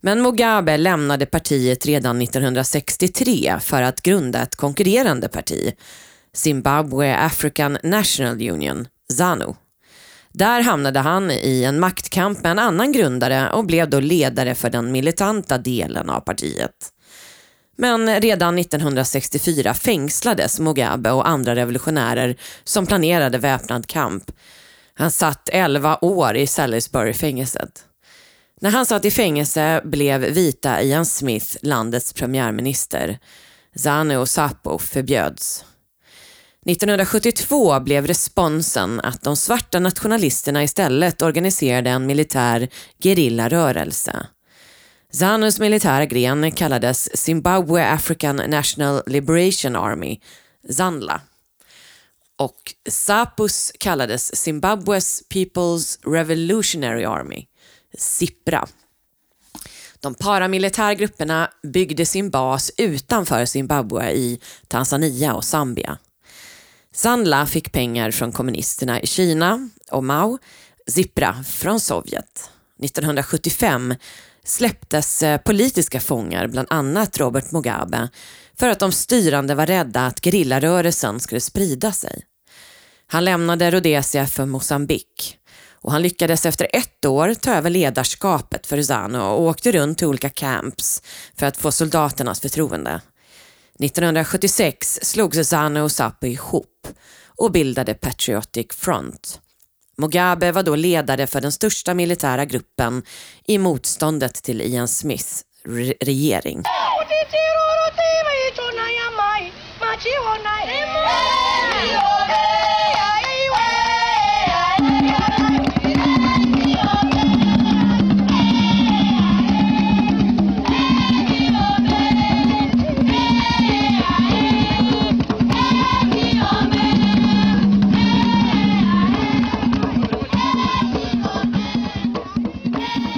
Men 0.00 0.22
Mugabe 0.22 0.76
lämnade 0.76 1.26
partiet 1.26 1.86
redan 1.86 2.22
1963 2.22 3.56
för 3.60 3.82
att 3.82 4.02
grunda 4.02 4.42
ett 4.42 4.56
konkurrerande 4.56 5.28
parti, 5.28 5.72
Zimbabwe 6.32 7.16
African 7.16 7.78
National 7.82 8.50
Union, 8.50 8.88
ZANU. 9.12 9.54
Där 10.34 10.60
hamnade 10.60 11.00
han 11.00 11.30
i 11.30 11.64
en 11.64 11.80
maktkamp 11.80 12.42
med 12.42 12.50
en 12.52 12.58
annan 12.58 12.92
grundare 12.92 13.50
och 13.50 13.66
blev 13.66 13.90
då 13.90 14.00
ledare 14.00 14.54
för 14.54 14.70
den 14.70 14.92
militanta 14.92 15.58
delen 15.58 16.10
av 16.10 16.20
partiet. 16.20 16.92
Men 17.76 18.20
redan 18.20 18.58
1964 18.58 19.74
fängslades 19.74 20.60
Mugabe 20.60 21.10
och 21.10 21.28
andra 21.28 21.56
revolutionärer 21.56 22.36
som 22.64 22.86
planerade 22.86 23.38
väpnad 23.38 23.86
kamp. 23.86 24.30
Han 24.94 25.10
satt 25.10 25.48
11 25.52 25.98
år 26.00 26.36
i 26.36 26.46
Salisbury-fängelset. 26.46 27.84
När 28.60 28.70
han 28.70 28.86
satt 28.86 29.04
i 29.04 29.10
fängelse 29.10 29.80
blev 29.84 30.20
vita 30.20 30.82
Ian 30.82 31.06
Smith 31.06 31.56
landets 31.62 32.12
premiärminister. 32.12 33.18
ZANU 33.76 34.16
och 34.16 34.28
SAPO 34.28 34.78
förbjöds. 34.78 35.64
1972 36.66 37.80
blev 37.80 38.06
responsen 38.06 39.00
att 39.00 39.22
de 39.22 39.36
svarta 39.36 39.80
nationalisterna 39.80 40.62
istället 40.62 41.22
organiserade 41.22 41.90
en 41.90 42.06
militär 42.06 42.68
gerillarörelse. 42.98 44.26
ZANUs 45.10 45.58
militära 45.58 46.04
gren 46.06 46.52
kallades 46.52 47.16
Zimbabwe 47.16 47.86
African 47.86 48.36
National 48.36 49.02
Liberation 49.06 49.76
Army, 49.76 50.20
ZANLA. 50.68 51.20
Och 52.36 52.74
Zapus 52.88 53.72
kallades 53.78 54.36
Zimbabwes 54.36 55.22
People's 55.28 56.12
Revolutionary 56.12 57.04
Army, 57.04 57.46
SIPRA. 57.98 58.68
De 60.00 60.14
paramilitärgrupperna 60.14 61.50
byggde 61.62 62.06
sin 62.06 62.30
bas 62.30 62.70
utanför 62.76 63.44
Zimbabwe 63.44 64.12
i 64.12 64.40
Tanzania 64.68 65.34
och 65.34 65.44
Zambia. 65.44 65.98
Sanla 66.96 67.46
fick 67.46 67.72
pengar 67.72 68.10
från 68.10 68.32
kommunisterna 68.32 69.00
i 69.00 69.06
Kina 69.06 69.68
och 69.90 70.04
Mao, 70.04 70.38
Zipra 70.86 71.44
från 71.44 71.80
Sovjet. 71.80 72.50
1975 72.82 73.94
släpptes 74.44 75.22
eh, 75.22 75.38
politiska 75.38 76.00
fångar, 76.00 76.46
bland 76.46 76.68
annat 76.70 77.18
Robert 77.18 77.50
Mugabe, 77.50 78.08
för 78.58 78.68
att 78.68 78.78
de 78.78 78.92
styrande 78.92 79.54
var 79.54 79.66
rädda 79.66 80.06
att 80.06 80.24
gerillarörelsen 80.24 81.20
skulle 81.20 81.40
sprida 81.40 81.92
sig. 81.92 82.22
Han 83.06 83.24
lämnade 83.24 83.70
Rhodesia 83.70 84.26
för 84.26 84.46
Mosambik 84.46 85.36
och 85.72 85.92
han 85.92 86.02
lyckades 86.02 86.46
efter 86.46 86.68
ett 86.72 87.04
år 87.04 87.34
ta 87.34 87.54
över 87.54 87.70
ledarskapet 87.70 88.66
för 88.66 88.82
ZANU 88.82 89.18
och 89.18 89.42
åkte 89.42 89.72
runt 89.72 89.98
till 89.98 90.06
olika 90.06 90.30
camps 90.30 91.02
för 91.36 91.46
att 91.46 91.56
få 91.56 91.72
soldaternas 91.72 92.40
förtroende. 92.40 93.00
1976 93.80 94.98
slogs 95.02 95.48
ZANU 95.48 95.80
och 95.80 95.92
ZAPU 95.92 96.26
ihop 96.26 96.88
och 97.36 97.52
bildade 97.52 97.94
Patriotic 97.94 98.66
Front. 98.72 99.40
Mugabe 99.96 100.52
var 100.52 100.62
då 100.62 100.76
ledare 100.76 101.26
för 101.26 101.40
den 101.40 101.52
största 101.52 101.94
militära 101.94 102.44
gruppen 102.44 103.02
i 103.46 103.58
motståndet 103.58 104.34
till 104.34 104.60
Ian 104.60 104.88
Smiths 104.88 105.44
re 105.64 105.94
regering. 106.00 106.62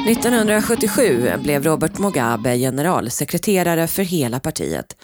1977 0.08 1.32
blev 1.42 1.64
Robert 1.64 1.98
Mugabe 1.98 2.56
generalsekreterare 2.56 3.86
för 3.86 4.02
hela 4.02 4.40
partiet. 4.40 4.96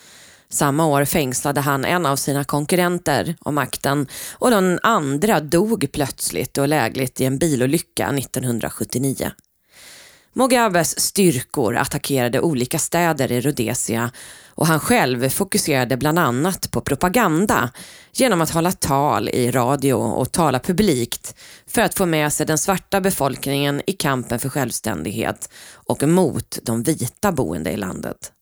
Samma 0.49 0.87
år 0.87 1.05
fängslade 1.05 1.61
han 1.61 1.85
en 1.85 2.07
av 2.07 2.17
sina 2.17 2.45
konkurrenter 2.45 3.37
om 3.41 3.55
makten 3.55 4.07
och 4.33 4.51
den 4.51 4.79
andra 4.83 5.41
dog 5.41 5.93
plötsligt 5.93 6.59
och 6.59 6.69
lägligt 6.69 7.21
i 7.21 7.25
en 7.25 7.39
bilolycka 7.39 8.07
1979. 8.09 9.31
Mugabes 10.35 11.01
styrkor 11.01 11.77
attackerade 11.77 12.41
olika 12.41 12.79
städer 12.79 13.33
i 13.33 13.41
Rhodesia 13.41 14.11
och 14.49 14.67
han 14.67 14.81
själv 14.81 15.29
fokuserade 15.29 15.97
bland 15.97 16.19
annat 16.19 16.71
på 16.71 16.81
propaganda 16.81 17.71
genom 18.13 18.41
att 18.41 18.51
hålla 18.51 18.73
tal 18.73 19.29
i 19.29 19.51
radio 19.51 19.95
och 19.95 20.33
tala 20.33 20.59
publikt 20.59 21.35
för 21.67 21.83
att 21.83 21.95
få 21.95 22.07
med 22.07 22.33
sig 22.33 22.47
den 22.47 22.59
svarta 22.59 23.01
befolkningen 23.01 23.83
i 23.87 23.93
kampen 23.93 24.39
för 24.39 24.49
självständighet 24.49 25.49
och 25.73 26.09
mot 26.09 26.59
de 26.63 26.83
vita 26.83 27.33
boende 27.33 27.71
i 27.71 27.77
landet. 27.77 28.33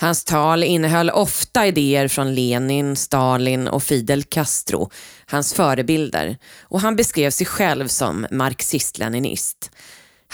Hans 0.00 0.24
tal 0.24 0.64
innehöll 0.64 1.10
ofta 1.10 1.66
idéer 1.66 2.08
från 2.08 2.34
Lenin, 2.34 2.96
Stalin 2.96 3.68
och 3.68 3.82
Fidel 3.82 4.24
Castro, 4.24 4.90
hans 5.26 5.54
förebilder, 5.54 6.36
och 6.62 6.80
han 6.80 6.96
beskrev 6.96 7.30
sig 7.30 7.46
själv 7.46 7.88
som 7.88 8.26
marxist-leninist. 8.30 9.70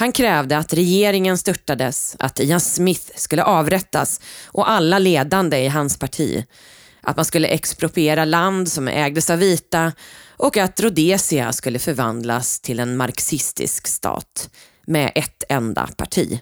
Han 0.01 0.13
krävde 0.13 0.59
att 0.59 0.73
regeringen 0.73 1.39
störtades, 1.39 2.17
att 2.19 2.41
Ian 2.41 2.61
Smith 2.61 3.11
skulle 3.15 3.43
avrättas 3.43 4.21
och 4.47 4.71
alla 4.71 4.99
ledande 4.99 5.59
i 5.59 5.69
hans 5.69 5.99
parti. 5.99 6.45
att 7.03 7.17
man 7.17 7.25
skulle 7.25 7.49
expropriera 7.49 8.25
land 8.25 8.69
som 8.69 8.89
ägdes 8.89 9.31
av 9.31 9.39
vita 9.39 9.93
och 10.37 10.57
att 10.57 10.81
Rhodesia 10.81 11.53
skulle 11.53 11.79
förvandlas 11.79 12.61
till 12.61 12.81
en 12.81 12.97
marxistisk 12.97 13.87
stat 13.87 14.51
med 14.87 15.13
ett 15.15 15.45
enda 15.49 15.89
parti. 15.97 16.41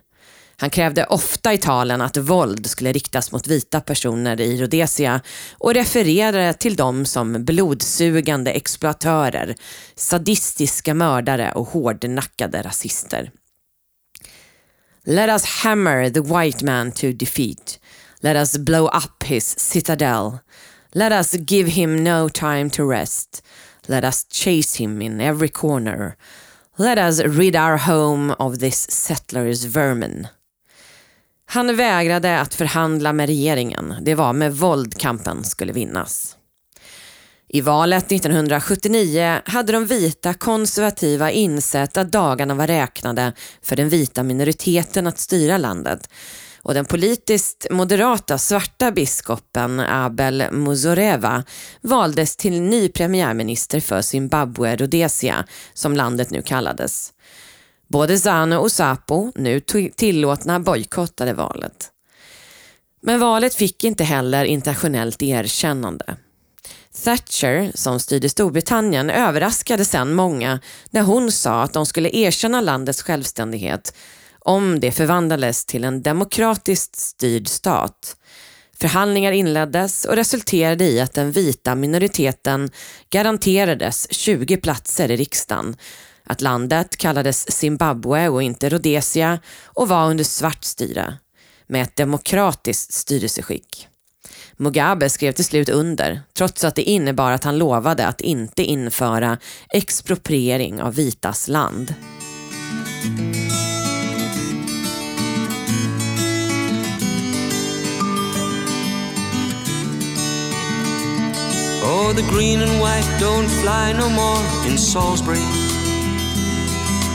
Han 0.56 0.70
krävde 0.70 1.04
ofta 1.04 1.52
i 1.52 1.58
talen 1.58 2.00
att 2.00 2.16
våld 2.16 2.66
skulle 2.66 2.92
riktas 2.92 3.32
mot 3.32 3.46
vita 3.46 3.80
personer 3.80 4.40
i 4.40 4.62
Rhodesia 4.62 5.20
och 5.58 5.74
refererade 5.74 6.52
till 6.54 6.76
dem 6.76 7.04
som 7.04 7.44
blodsugande 7.44 8.50
exploatörer, 8.50 9.54
sadistiska 9.94 10.94
mördare 10.94 11.52
och 11.52 11.68
hårdnackade 11.68 12.62
rasister. 12.62 13.30
Let 15.10 15.30
us 15.30 15.62
hammer 15.62 16.10
the 16.10 16.22
white 16.22 16.62
man 16.62 16.92
to 16.92 17.14
defeat. 17.14 17.78
Let 18.22 18.36
us 18.36 18.58
blow 18.58 18.88
up 18.88 19.22
his 19.22 19.46
citadel. 19.58 20.40
Let 20.92 21.12
us 21.12 21.34
give 21.34 21.66
him 21.66 22.04
no 22.04 22.28
time 22.28 22.68
to 22.70 22.84
rest. 22.84 23.42
Let 23.86 24.04
us 24.04 24.24
chase 24.24 24.74
him 24.74 25.00
in 25.00 25.18
every 25.20 25.48
corner. 25.48 26.18
Let 26.76 26.98
us 26.98 27.24
rid 27.24 27.56
our 27.56 27.78
home 27.78 28.34
of 28.38 28.58
this 28.58 28.86
settlers 28.90 29.64
vermin. 29.64 30.28
Han 31.46 31.76
vägrade 31.76 32.40
att 32.40 32.54
förhandla 32.54 33.12
med 33.12 33.26
regeringen. 33.26 33.94
Det 34.02 34.14
var 34.14 34.32
med 34.32 34.56
våld 34.56 35.00
kampen 35.00 35.44
skulle 35.44 35.72
vinnas. 35.72 36.38
I 37.48 37.60
valet 37.60 38.12
1979 38.12 39.40
hade 39.44 39.72
de 39.72 39.86
vita 39.86 40.34
konservativa 40.34 41.30
insett 41.30 41.96
att 41.96 42.12
dagarna 42.12 42.54
var 42.54 42.66
räknade 42.66 43.32
för 43.62 43.76
den 43.76 43.88
vita 43.88 44.22
minoriteten 44.22 45.06
att 45.06 45.18
styra 45.18 45.58
landet 45.58 46.08
och 46.62 46.74
den 46.74 46.84
politiskt 46.84 47.66
moderata 47.70 48.38
svarta 48.38 48.90
biskopen 48.90 49.80
Abel 49.80 50.44
Muzoreva 50.52 51.44
valdes 51.80 52.36
till 52.36 52.62
ny 52.62 52.88
premiärminister 52.88 53.80
för 53.80 54.02
Zimbabwe 54.02 54.76
Rhodesia, 54.76 55.44
som 55.74 55.96
landet 55.96 56.30
nu 56.30 56.42
kallades. 56.42 57.12
Både 57.88 58.18
ZANU 58.18 58.56
och 58.56 58.72
ZAPO, 58.72 59.32
nu 59.34 59.60
tillåtna, 59.96 60.60
bojkottade 60.60 61.32
valet. 61.32 61.90
Men 63.02 63.20
valet 63.20 63.54
fick 63.54 63.84
inte 63.84 64.04
heller 64.04 64.44
internationellt 64.44 65.22
erkännande. 65.22 66.16
Thatcher, 67.04 67.70
som 67.74 68.00
styrde 68.00 68.28
Storbritannien, 68.28 69.10
överraskade 69.10 69.84
sedan 69.84 70.14
många 70.14 70.60
när 70.90 71.02
hon 71.02 71.32
sa 71.32 71.62
att 71.62 71.72
de 71.72 71.86
skulle 71.86 72.16
erkänna 72.16 72.60
landets 72.60 73.02
självständighet 73.02 73.94
om 74.40 74.80
det 74.80 74.92
förvandlades 74.92 75.64
till 75.64 75.84
en 75.84 76.02
demokratiskt 76.02 76.96
styrd 76.96 77.48
stat. 77.48 78.16
Förhandlingar 78.80 79.32
inleddes 79.32 80.04
och 80.04 80.16
resulterade 80.16 80.84
i 80.84 81.00
att 81.00 81.14
den 81.14 81.32
vita 81.32 81.74
minoriteten 81.74 82.70
garanterades 83.10 84.06
20 84.10 84.56
platser 84.56 85.10
i 85.10 85.16
riksdagen, 85.16 85.76
att 86.24 86.40
landet 86.40 86.96
kallades 86.96 87.52
Zimbabwe 87.52 88.28
och 88.28 88.42
inte 88.42 88.68
Rhodesia 88.68 89.38
och 89.64 89.88
var 89.88 90.10
under 90.10 90.24
svart 90.24 90.64
styre, 90.64 91.18
med 91.66 91.82
ett 91.82 91.96
demokratiskt 91.96 92.92
styrelseskick. 92.92 93.88
Mugabe 94.60 95.08
skrev 95.08 95.32
till 95.32 95.44
slut 95.44 95.68
under, 95.68 96.20
trots 96.34 96.64
att 96.64 96.74
det 96.74 96.82
innebar 96.82 97.32
att 97.32 97.44
han 97.44 97.58
lovade 97.58 98.06
att 98.06 98.20
inte 98.20 98.62
införa 98.62 99.38
expropriering 99.72 100.82
av 100.82 100.94
vitas 100.94 101.48
land. 101.48 101.94
Oh, 111.84 112.14
the 112.14 112.22
green 112.22 112.62
and 112.62 112.80
white 112.80 113.09
don't 113.20 113.48
fly 113.48 113.92
no 113.92 114.09
more 114.09 114.70
in 114.70 114.78
Salisbury. 114.78 115.68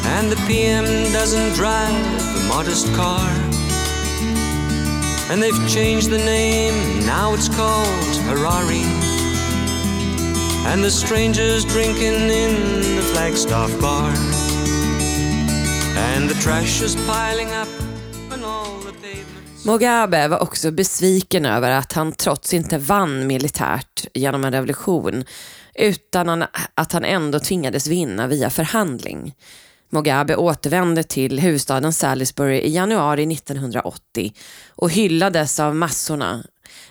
And 0.06 0.32
the 0.32 0.38
PM 0.48 0.86
doesn't 1.13 1.54
drive 1.56 1.96
a 2.38 2.58
modest 2.58 2.88
car. 2.96 3.73
And 5.32 5.42
they've 5.42 5.70
changed 5.70 6.10
the 6.10 6.18
name, 6.18 7.06
now 7.06 7.34
it's 7.34 7.50
called 7.50 8.16
Harari. 8.28 8.86
And 10.66 10.84
the 10.84 10.92
strangers 10.92 11.66
drinking 11.66 12.30
in 12.30 12.56
the 12.96 13.02
Flagstaff 13.14 13.72
bar. 13.82 14.10
And 15.98 16.30
the 16.30 16.36
trash 16.36 16.82
is 16.82 16.96
piling 16.96 17.48
up. 17.48 17.68
Mugabe 19.66 20.28
var 20.28 20.40
också 20.40 20.72
besviken 20.72 21.46
över 21.46 21.72
att 21.72 21.94
han 21.94 22.12
trots 22.12 22.54
inte 22.54 22.78
vann 22.78 23.28
militärt 23.28 24.06
genom 24.14 24.44
en 24.44 24.52
revolution, 24.52 25.24
utan 25.76 26.46
att 26.76 26.92
han 26.92 27.04
ändå 27.04 27.40
tvingades 27.40 27.88
vinna 27.88 28.28
via 28.28 28.50
förhandling. 28.50 29.36
Mugabe 29.94 30.36
återvände 30.36 31.04
till 31.04 31.40
huvudstaden 31.40 31.94
Salisbury 31.94 32.58
i 32.58 32.70
januari 32.74 33.34
1980 33.34 34.34
och 34.70 34.92
hyllades 34.92 35.60
av 35.60 35.76
massorna 35.76 36.44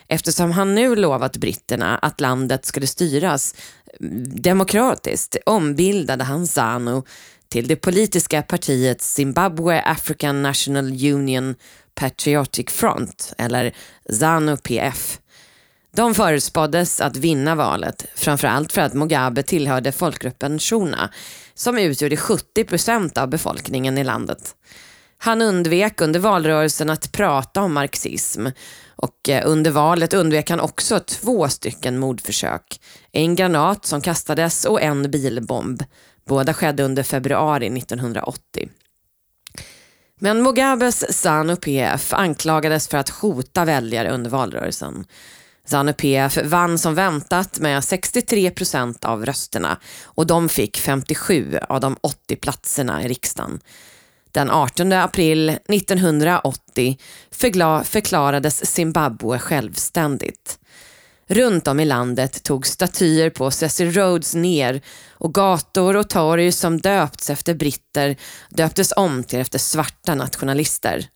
eftersom 0.07 0.51
han 0.51 0.75
nu 0.75 0.95
lovat 0.95 1.37
britterna 1.37 1.97
att 1.97 2.21
landet 2.21 2.65
skulle 2.65 2.87
styras 2.87 3.55
demokratiskt 4.41 5.37
ombildade 5.45 6.23
han 6.23 6.47
ZANU 6.47 7.01
till 7.49 7.67
det 7.67 7.75
politiska 7.75 8.41
partiet 8.41 9.01
Zimbabwe 9.01 9.81
African 9.81 10.41
National 10.41 10.85
Union 11.13 11.55
Patriotic 11.95 12.71
Front, 12.71 13.33
eller 13.37 13.75
ZANU-PF. 14.09 15.19
De 15.95 16.15
förutspåddes 16.15 17.01
att 17.01 17.17
vinna 17.17 17.55
valet, 17.55 18.05
framförallt 18.15 18.71
för 18.71 18.81
att 18.81 18.93
Mugabe 18.93 19.43
tillhörde 19.43 19.91
folkgruppen 19.91 20.59
Shona, 20.59 21.09
som 21.53 21.77
utgjorde 21.77 22.17
70 22.17 22.63
procent 22.63 23.17
av 23.17 23.27
befolkningen 23.29 23.97
i 23.97 24.03
landet. 24.03 24.55
Han 25.17 25.41
undvek 25.41 26.01
under 26.01 26.19
valrörelsen 26.19 26.89
att 26.89 27.11
prata 27.11 27.61
om 27.61 27.73
marxism 27.73 28.47
och 28.95 29.29
eh, 29.29 29.43
under 29.45 29.71
valet 29.71 30.13
undvek 30.13 30.49
han 30.49 30.59
också 30.59 30.99
två 30.99 31.49
stycken 31.49 31.99
mordförsök. 31.99 32.79
En 33.11 33.35
granat 33.35 33.85
som 33.85 34.01
kastades 34.01 34.65
och 34.65 34.81
en 34.81 35.11
bilbomb. 35.11 35.83
Båda 36.27 36.53
skedde 36.53 36.83
under 36.83 37.03
februari 37.03 37.77
1980. 37.77 38.69
Men 40.19 40.43
Mugabes 40.43 41.21
ZANU-PF 41.21 42.13
anklagades 42.13 42.87
för 42.87 42.97
att 42.97 43.09
hota 43.09 43.65
väljare 43.65 44.11
under 44.11 44.29
valrörelsen. 44.29 45.05
ZANU-PF 45.67 46.37
vann 46.43 46.77
som 46.77 46.95
väntat 46.95 47.59
med 47.59 47.83
63 47.83 48.51
procent 48.51 49.05
av 49.05 49.25
rösterna 49.25 49.77
och 50.03 50.27
de 50.27 50.49
fick 50.49 50.77
57 50.77 51.59
av 51.69 51.79
de 51.79 51.97
80 52.01 52.35
platserna 52.35 53.03
i 53.03 53.07
riksdagen. 53.07 53.59
Den 54.31 54.49
18 54.51 54.93
april 54.93 55.49
1980 55.49 56.97
förklarades 57.83 58.65
Zimbabwe 58.65 59.39
självständigt. 59.39 60.59
Runt 61.27 61.67
om 61.67 61.79
i 61.79 61.85
landet 61.85 62.43
tog 62.43 62.67
statyer 62.67 63.29
på 63.29 63.51
Cecil 63.51 63.91
Rhodes 63.91 64.35
ner 64.35 64.81
och 65.11 65.33
gator 65.33 65.95
och 65.95 66.09
torg 66.09 66.51
som 66.51 66.81
döpts 66.81 67.29
efter 67.29 67.53
britter 67.53 68.15
döptes 68.49 68.93
om 68.95 69.23
till 69.23 69.39
efter 69.39 69.59
svarta 69.59 70.15
nationalister. 70.15 71.07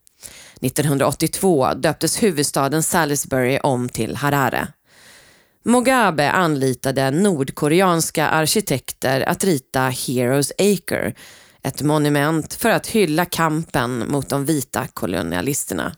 1982 0.61 1.73
döptes 1.73 2.23
huvudstaden 2.23 2.83
Salisbury 2.83 3.59
om 3.63 3.89
till 3.89 4.15
Harare. 4.15 4.67
Mugabe 5.63 6.31
anlitade 6.31 7.11
nordkoreanska 7.11 8.27
arkitekter 8.27 9.21
att 9.21 9.43
rita 9.43 9.81
Heroes 9.81 10.51
Acre, 10.57 11.13
ett 11.63 11.81
monument 11.81 12.53
för 12.53 12.69
att 12.69 12.87
hylla 12.87 13.25
kampen 13.25 14.03
mot 14.07 14.29
de 14.29 14.45
vita 14.45 14.87
kolonialisterna. 14.93 15.95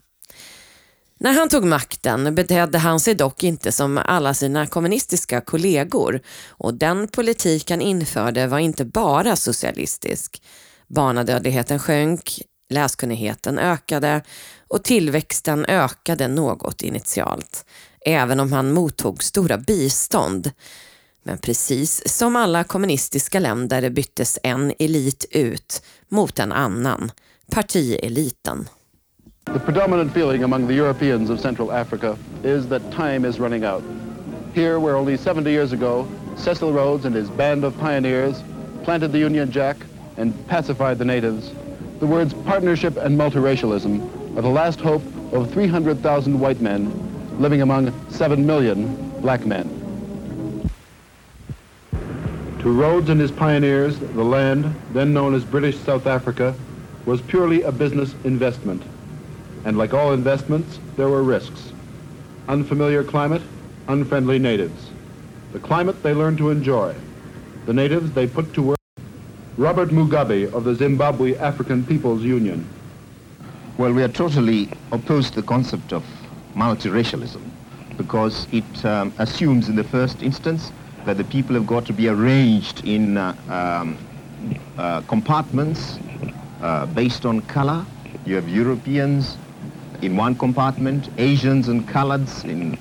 När 1.20 1.34
han 1.34 1.50
tog 1.50 1.66
makten 1.66 2.36
betedde 2.36 2.78
han 2.78 3.00
sig 3.00 3.16
dock 3.16 3.44
inte 3.44 3.72
som 3.72 3.98
alla 3.98 4.34
sina 4.34 4.68
kommunistiska 4.68 5.42
kollegor 5.42 6.22
och 6.48 6.74
den 6.74 7.08
politik 7.08 7.70
han 7.70 7.82
införde 7.82 8.48
var 8.48 8.60
inte 8.60 8.86
bara 8.86 9.36
socialistisk. 9.36 10.42
Barnadödligheten 10.88 11.80
sjönk, 11.80 12.42
läskunnigheten 12.70 13.60
ökade 13.60 14.22
och 14.68 14.84
tillväxten 14.84 15.66
ökade 15.66 16.28
något 16.28 16.82
initialt, 16.82 17.66
även 18.06 18.40
om 18.40 18.54
han 18.54 18.72
mottog 18.72 19.24
stora 19.24 19.58
bistånd. 19.58 20.52
Men 21.24 21.38
precis 21.38 22.18
som 22.18 22.36
alla 22.36 22.64
kommunistiska 22.64 23.40
länder 23.40 23.90
byttes 23.90 24.40
en 24.44 24.74
elit 24.80 25.26
ut 25.32 25.82
mot 26.10 26.40
en 26.40 26.52
annan, 26.52 27.12
partieliten. 27.52 28.68
The 29.54 29.60
predominant 29.60 30.12
feeling 30.12 30.44
among 30.44 30.68
the 30.68 30.74
Europeans 30.74 31.30
of 31.30 31.40
Central 31.40 31.72
Africa 31.72 32.18
is 32.44 32.68
that 32.68 32.82
time 32.92 33.26
is 33.30 33.40
running 33.40 33.66
out. 33.66 33.84
Here, 34.54 34.80
where 34.80 34.96
only 34.96 35.18
70 35.18 35.52
years 35.52 35.74
ago, 35.74 36.08
Cecil 36.38 36.72
Rhodes 36.74 37.06
and 37.06 37.16
his 37.16 37.30
band 37.30 37.64
of 37.64 37.74
pioneers 37.80 38.44
planted 38.84 39.12
the 39.12 39.20
Union 39.20 39.52
Jack 39.52 39.78
and 40.18 40.34
pacified 40.48 40.98
the 40.98 41.06
natives, 41.06 41.52
the 42.00 42.08
words 42.08 42.34
partnership 42.34 42.96
and 42.96 43.18
multiracialism 43.18 44.38
are 44.38 44.42
the 44.42 44.50
last 44.50 44.80
hope 44.80 45.04
of 45.34 45.52
300,000 45.52 46.40
white 46.40 46.62
men 46.62 46.90
living 47.40 47.62
among 47.62 47.94
7 48.10 48.46
million 48.46 49.20
black 49.20 49.46
men. 49.46 49.76
To 52.62 52.72
Rhodes 52.72 53.10
and 53.10 53.20
his 53.20 53.32
pioneers, 53.32 54.00
the 54.00 54.24
land, 54.24 54.74
then 54.94 55.14
known 55.14 55.34
as 55.34 55.44
British 55.44 55.78
South 55.80 56.08
Africa, 56.08 56.56
was 57.06 57.22
purely 57.22 57.64
a 57.64 57.72
business 57.72 58.14
investment. 58.24 58.84
And 59.66 59.78
like 59.78 59.94
all 59.94 60.14
investments, 60.14 60.80
there 60.96 61.10
were 61.10 61.24
risks. 61.24 61.74
Unfamiliar 62.48 63.04
climate, 63.04 63.42
unfriendly 63.88 64.40
natives. 64.40 64.90
The 65.54 65.60
climate 65.60 66.02
they 66.04 66.14
learned 66.14 66.38
to 66.38 66.50
enjoy. 66.50 66.96
The 67.66 67.74
natives 67.74 68.12
they 68.12 68.28
put 68.28 68.54
to 68.54 68.62
work. 68.62 68.79
Robert 69.60 69.90
Mugabe 69.90 70.50
of 70.54 70.64
the 70.64 70.74
Zimbabwe 70.74 71.36
African 71.36 71.86
People's 71.86 72.22
Union. 72.24 72.66
Well, 73.78 73.92
we 73.92 74.02
are 74.04 74.08
totally 74.08 74.70
opposed 74.94 75.34
to 75.34 75.42
the 75.42 75.48
concept 75.48 75.92
of 75.92 76.02
multiracialism 76.56 77.42
because 77.98 78.48
it 78.54 78.86
um, 78.86 79.12
assumes 79.18 79.68
in 79.68 79.76
the 79.76 79.84
first 79.84 80.24
instance 80.24 80.72
that 81.06 81.18
the 81.18 81.26
people 81.26 81.56
have 81.56 81.68
got 81.68 81.86
to 81.88 81.92
be 81.92 82.08
arranged 82.08 82.88
in 82.88 83.18
uh, 83.18 83.36
um, 83.50 83.98
uh, 84.78 85.02
compartments 85.02 86.00
uh, 86.62 86.86
based 86.86 87.26
on 87.26 87.42
color. 87.42 87.86
You 88.26 88.36
have 88.36 88.48
Europeans 88.48 89.36
in 90.02 90.16
one 90.16 90.36
compartment, 90.36 91.10
Asians 91.18 91.68
and 91.68 91.86
coloreds 91.86 92.46
in 92.46 92.78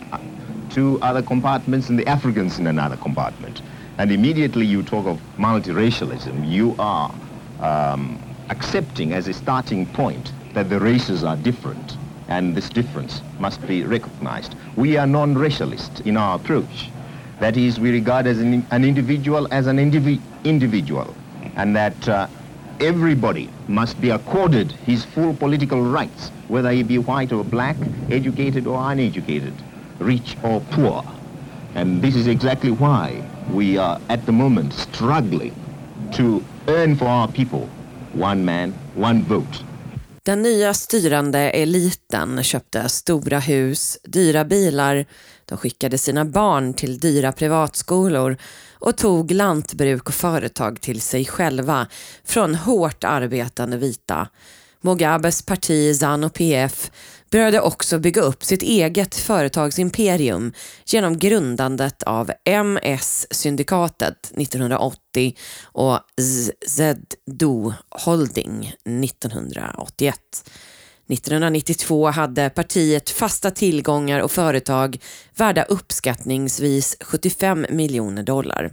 two 0.71 1.01
other 1.03 1.23
compartments, 1.23 1.89
and 1.89 1.99
the 1.99 2.07
Africans 2.07 2.61
in 2.61 2.69
another 2.69 2.97
compartment. 2.97 3.63
And 3.99 4.13
immediately 4.13 4.65
you 4.65 4.85
talk 4.85 5.07
of 5.07 5.21
multiracialism, 5.39 6.49
you 6.49 6.77
are 6.79 7.13
um, 7.61 8.17
accepting 8.49 9.13
as 9.13 9.27
a 9.27 9.33
starting 9.33 9.87
point 9.87 10.33
that 10.55 10.71
the 10.71 10.79
races 10.79 11.25
are 11.25 11.37
different 11.37 11.97
and 12.29 12.55
this 12.55 12.69
difference 12.69 13.23
must 13.41 13.67
be 13.67 13.83
recognized. 13.83 14.55
We 14.77 14.97
are 14.97 15.07
non-racialist 15.07 16.07
in 16.07 16.17
our 16.17 16.37
approach. 16.37 16.91
That 17.41 17.57
is, 17.57 17.81
we 17.81 17.91
regard 17.91 18.29
as 18.29 18.39
an, 18.39 18.65
an 18.71 18.85
individual 18.85 19.49
as 19.53 19.67
an 19.67 19.79
indivi 19.79 20.21
individual 20.45 21.13
and 21.57 21.75
that 21.75 22.09
uh, 22.09 22.29
everybody 22.79 23.51
must 23.67 24.01
be 24.01 24.11
accorded 24.11 24.71
his 24.87 25.05
full 25.05 25.35
political 25.35 25.83
rights, 25.83 26.29
whether 26.47 26.71
he 26.71 26.85
be 26.85 26.99
white 26.99 27.33
or 27.33 27.43
black, 27.43 27.77
educated 28.11 28.67
or 28.69 28.93
uneducated, 28.93 29.55
rich 29.99 30.37
or 30.45 30.61
poor. 30.71 31.05
And 31.75 32.01
this 32.01 32.15
is 32.15 32.29
exactly 32.29 32.71
why 32.71 33.23
we 33.55 33.79
are 33.79 34.01
at 34.09 34.27
the 34.27 34.33
moment 34.33 34.73
struggling 34.73 35.53
to 36.17 36.41
earn 36.67 36.97
for 36.97 37.07
our 37.07 37.29
people 37.29 37.69
one 38.13 38.45
man, 38.45 38.75
one 38.97 39.23
vote. 39.23 39.65
Den 40.23 40.43
nya 40.43 40.75
styrande 40.75 41.51
eliten 41.51 42.43
köpte 42.43 42.89
stora 42.89 43.39
hus, 43.39 43.99
dyra 44.05 44.45
bilar, 44.45 45.07
de 45.45 45.59
skickade 45.59 45.99
sina 45.99 46.25
barn 46.25 46.75
till 46.75 46.99
dyra 46.99 47.33
privatskolor 47.33 48.37
och 48.73 48.97
tog 48.97 49.31
lantbruk 49.31 50.09
och 50.09 50.15
företag 50.15 50.81
till 50.81 51.01
sig 51.01 51.25
själva 51.25 51.87
från 52.25 52.55
hårt 52.55 53.05
arbetande 53.05 53.77
vita. 53.77 54.29
Mugabes 54.81 55.43
parti 55.43 55.97
ZANU-PF 55.97 56.91
började 57.31 57.61
också 57.61 57.99
bygga 57.99 58.23
upp 58.23 58.45
sitt 58.45 58.63
eget 58.63 59.15
företagsimperium 59.15 60.53
genom 60.87 61.19
grundandet 61.19 62.03
av 62.03 62.31
MS-syndikatet 62.45 64.33
1980 64.37 65.37
och 65.63 66.01
ZDO 66.67 67.73
Holding 67.91 68.75
1981. 68.85 70.21
1992 71.09 72.11
hade 72.11 72.51
partiet 72.51 73.11
fasta 73.11 73.51
tillgångar 73.51 74.21
och 74.21 74.33
företag 74.33 74.99
värda 75.37 75.63
uppskattningsvis 75.63 76.97
75 77.01 77.67
miljoner 77.71 78.23
dollar. 78.23 78.73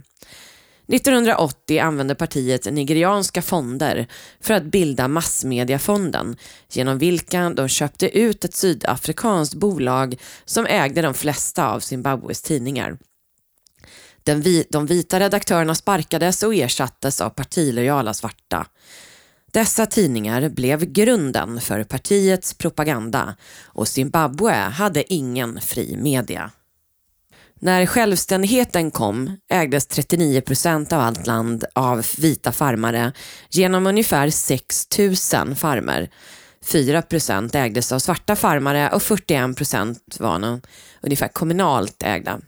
1980 0.88 1.78
använde 1.78 2.14
partiet 2.14 2.72
nigerianska 2.72 3.42
fonder 3.42 4.06
för 4.40 4.54
att 4.54 4.64
bilda 4.64 5.08
Massmediafonden 5.08 6.36
genom 6.68 6.98
vilka 6.98 7.50
de 7.50 7.68
köpte 7.68 8.18
ut 8.18 8.44
ett 8.44 8.54
sydafrikanskt 8.54 9.54
bolag 9.54 10.20
som 10.44 10.66
ägde 10.66 11.02
de 11.02 11.14
flesta 11.14 11.68
av 11.68 11.80
Zimbabwes 11.80 12.42
tidningar. 12.42 12.98
Den 14.22 14.40
vi, 14.40 14.66
de 14.70 14.86
vita 14.86 15.20
redaktörerna 15.20 15.74
sparkades 15.74 16.42
och 16.42 16.54
ersattes 16.54 17.20
av 17.20 17.30
partilojala 17.30 18.14
svarta. 18.14 18.66
Dessa 19.52 19.86
tidningar 19.86 20.48
blev 20.48 20.84
grunden 20.84 21.60
för 21.60 21.84
partiets 21.84 22.54
propaganda 22.54 23.36
och 23.64 23.88
Zimbabwe 23.88 24.52
hade 24.52 25.14
ingen 25.14 25.60
fri 25.60 25.96
media. 25.96 26.50
När 27.66 27.86
självständigheten 27.86 28.90
kom 28.90 29.36
ägdes 29.50 29.86
39 29.86 30.40
procent 30.40 30.92
av 30.92 31.00
allt 31.00 31.26
land 31.26 31.64
av 31.74 32.06
vita 32.18 32.52
farmare 32.52 33.12
genom 33.50 33.86
ungefär 33.86 34.30
6 34.30 34.86
000 34.98 35.54
farmer. 35.54 36.10
4 36.64 37.02
procent 37.02 37.54
ägdes 37.54 37.92
av 37.92 37.98
svarta 37.98 38.36
farmare 38.36 38.90
och 38.90 39.02
41 39.02 39.56
procent 39.56 40.16
var 40.20 40.60
ungefär 41.00 41.28
kommunalt 41.28 42.02
ägda. 42.02 42.40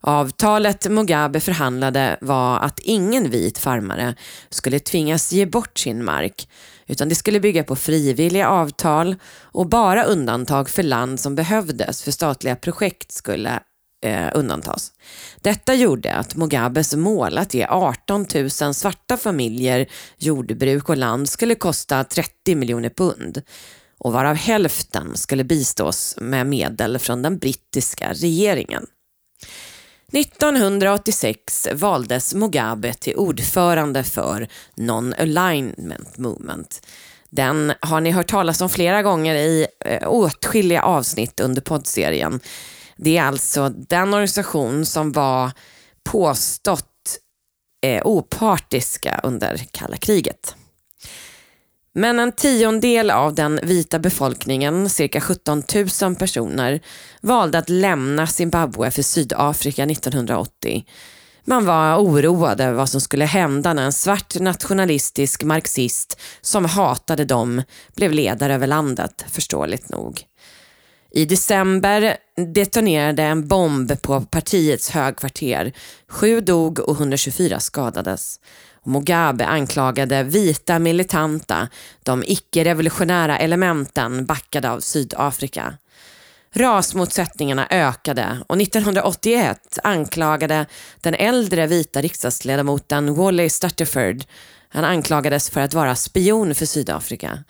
Avtalet 0.00 0.90
Mugabe 0.90 1.40
förhandlade 1.40 2.18
var 2.20 2.58
att 2.58 2.78
ingen 2.78 3.30
vit 3.30 3.58
farmare 3.58 4.14
skulle 4.50 4.78
tvingas 4.78 5.32
ge 5.32 5.46
bort 5.46 5.78
sin 5.78 6.04
mark 6.04 6.48
utan 6.86 7.08
det 7.08 7.14
skulle 7.14 7.40
bygga 7.40 7.64
på 7.64 7.76
frivilliga 7.76 8.48
avtal 8.48 9.16
och 9.40 9.68
bara 9.68 10.04
undantag 10.04 10.70
för 10.70 10.82
land 10.82 11.20
som 11.20 11.34
behövdes 11.34 12.02
för 12.02 12.10
statliga 12.10 12.56
projekt 12.56 13.12
skulle 13.12 13.60
eh, 14.04 14.28
undantas. 14.34 14.92
Detta 15.40 15.74
gjorde 15.74 16.14
att 16.14 16.36
Mugabes 16.36 16.94
mål 16.94 17.38
att 17.38 17.54
ge 17.54 17.66
18 17.66 18.26
000 18.34 18.50
svarta 18.50 19.16
familjer 19.16 19.86
jordbruk 20.16 20.88
och 20.88 20.96
land 20.96 21.28
skulle 21.28 21.54
kosta 21.54 22.04
30 22.04 22.54
miljoner 22.54 22.90
pund 22.90 23.42
och 23.98 24.12
varav 24.12 24.36
hälften 24.36 25.16
skulle 25.16 25.44
bistås 25.44 26.16
med 26.20 26.46
medel 26.46 26.98
från 26.98 27.22
den 27.22 27.38
brittiska 27.38 28.12
regeringen. 28.12 28.86
1986 30.12 31.68
valdes 31.74 32.34
Mugabe 32.34 32.94
till 32.94 33.16
ordförande 33.16 34.04
för 34.04 34.48
Non-Alignment 34.74 36.18
Movement. 36.18 36.86
Den 37.30 37.72
har 37.80 38.00
ni 38.00 38.10
hört 38.10 38.30
talas 38.30 38.60
om 38.60 38.68
flera 38.68 39.02
gånger 39.02 39.34
i 39.34 39.66
eh, 39.84 40.08
åtskilliga 40.08 40.82
avsnitt 40.82 41.40
under 41.40 41.62
poddserien. 41.62 42.40
Det 42.98 43.18
är 43.18 43.22
alltså 43.22 43.68
den 43.68 44.14
organisation 44.14 44.86
som 44.86 45.12
var 45.12 45.50
påstått 46.04 46.84
eh, 47.86 48.02
opartiska 48.06 49.20
under 49.22 49.56
kalla 49.72 49.96
kriget. 49.96 50.54
Men 51.92 52.18
en 52.18 52.32
tiondel 52.32 53.10
av 53.10 53.34
den 53.34 53.60
vita 53.62 53.98
befolkningen, 53.98 54.88
cirka 54.90 55.20
17 55.20 55.62
000 56.02 56.16
personer, 56.16 56.80
valde 57.20 57.58
att 57.58 57.68
lämna 57.68 58.26
Zimbabwe 58.26 58.90
för 58.90 59.02
Sydafrika 59.02 59.84
1980. 59.84 60.84
Man 61.44 61.66
var 61.66 61.98
oroad 61.98 62.60
över 62.60 62.72
vad 62.72 62.88
som 62.88 63.00
skulle 63.00 63.24
hända 63.24 63.74
när 63.74 63.82
en 63.82 63.92
svart 63.92 64.40
nationalistisk 64.40 65.42
marxist 65.42 66.20
som 66.40 66.64
hatade 66.64 67.24
dem 67.24 67.62
blev 67.96 68.12
ledare 68.12 68.54
över 68.54 68.66
landet, 68.66 69.24
förståeligt 69.28 69.88
nog. 69.88 70.22
I 71.10 71.24
december 71.24 72.16
detonerade 72.46 73.22
en 73.22 73.48
bomb 73.48 74.02
på 74.02 74.20
partiets 74.20 74.90
högkvarter. 74.90 75.72
Sju 76.08 76.40
dog 76.40 76.78
och 76.78 76.96
124 76.96 77.60
skadades. 77.60 78.40
Mugabe 78.84 79.46
anklagade 79.46 80.22
vita 80.22 80.78
militanta, 80.78 81.68
de 82.02 82.24
icke-revolutionära 82.26 83.38
elementen 83.38 84.26
backade 84.26 84.70
av 84.70 84.80
Sydafrika. 84.80 85.74
Rasmotsättningarna 86.54 87.66
ökade 87.70 88.38
och 88.46 88.60
1981 88.60 89.78
anklagade 89.82 90.66
den 91.00 91.14
äldre 91.14 91.66
vita 91.66 92.00
riksdagsledamoten 92.00 93.14
Wally 93.14 93.48
Stutterford, 93.48 94.24
han 94.68 94.84
anklagades 94.84 95.50
för 95.50 95.60
att 95.60 95.74
vara 95.74 95.94
spion 95.94 96.54
för 96.54 96.66
Sydafrika. 96.66 97.44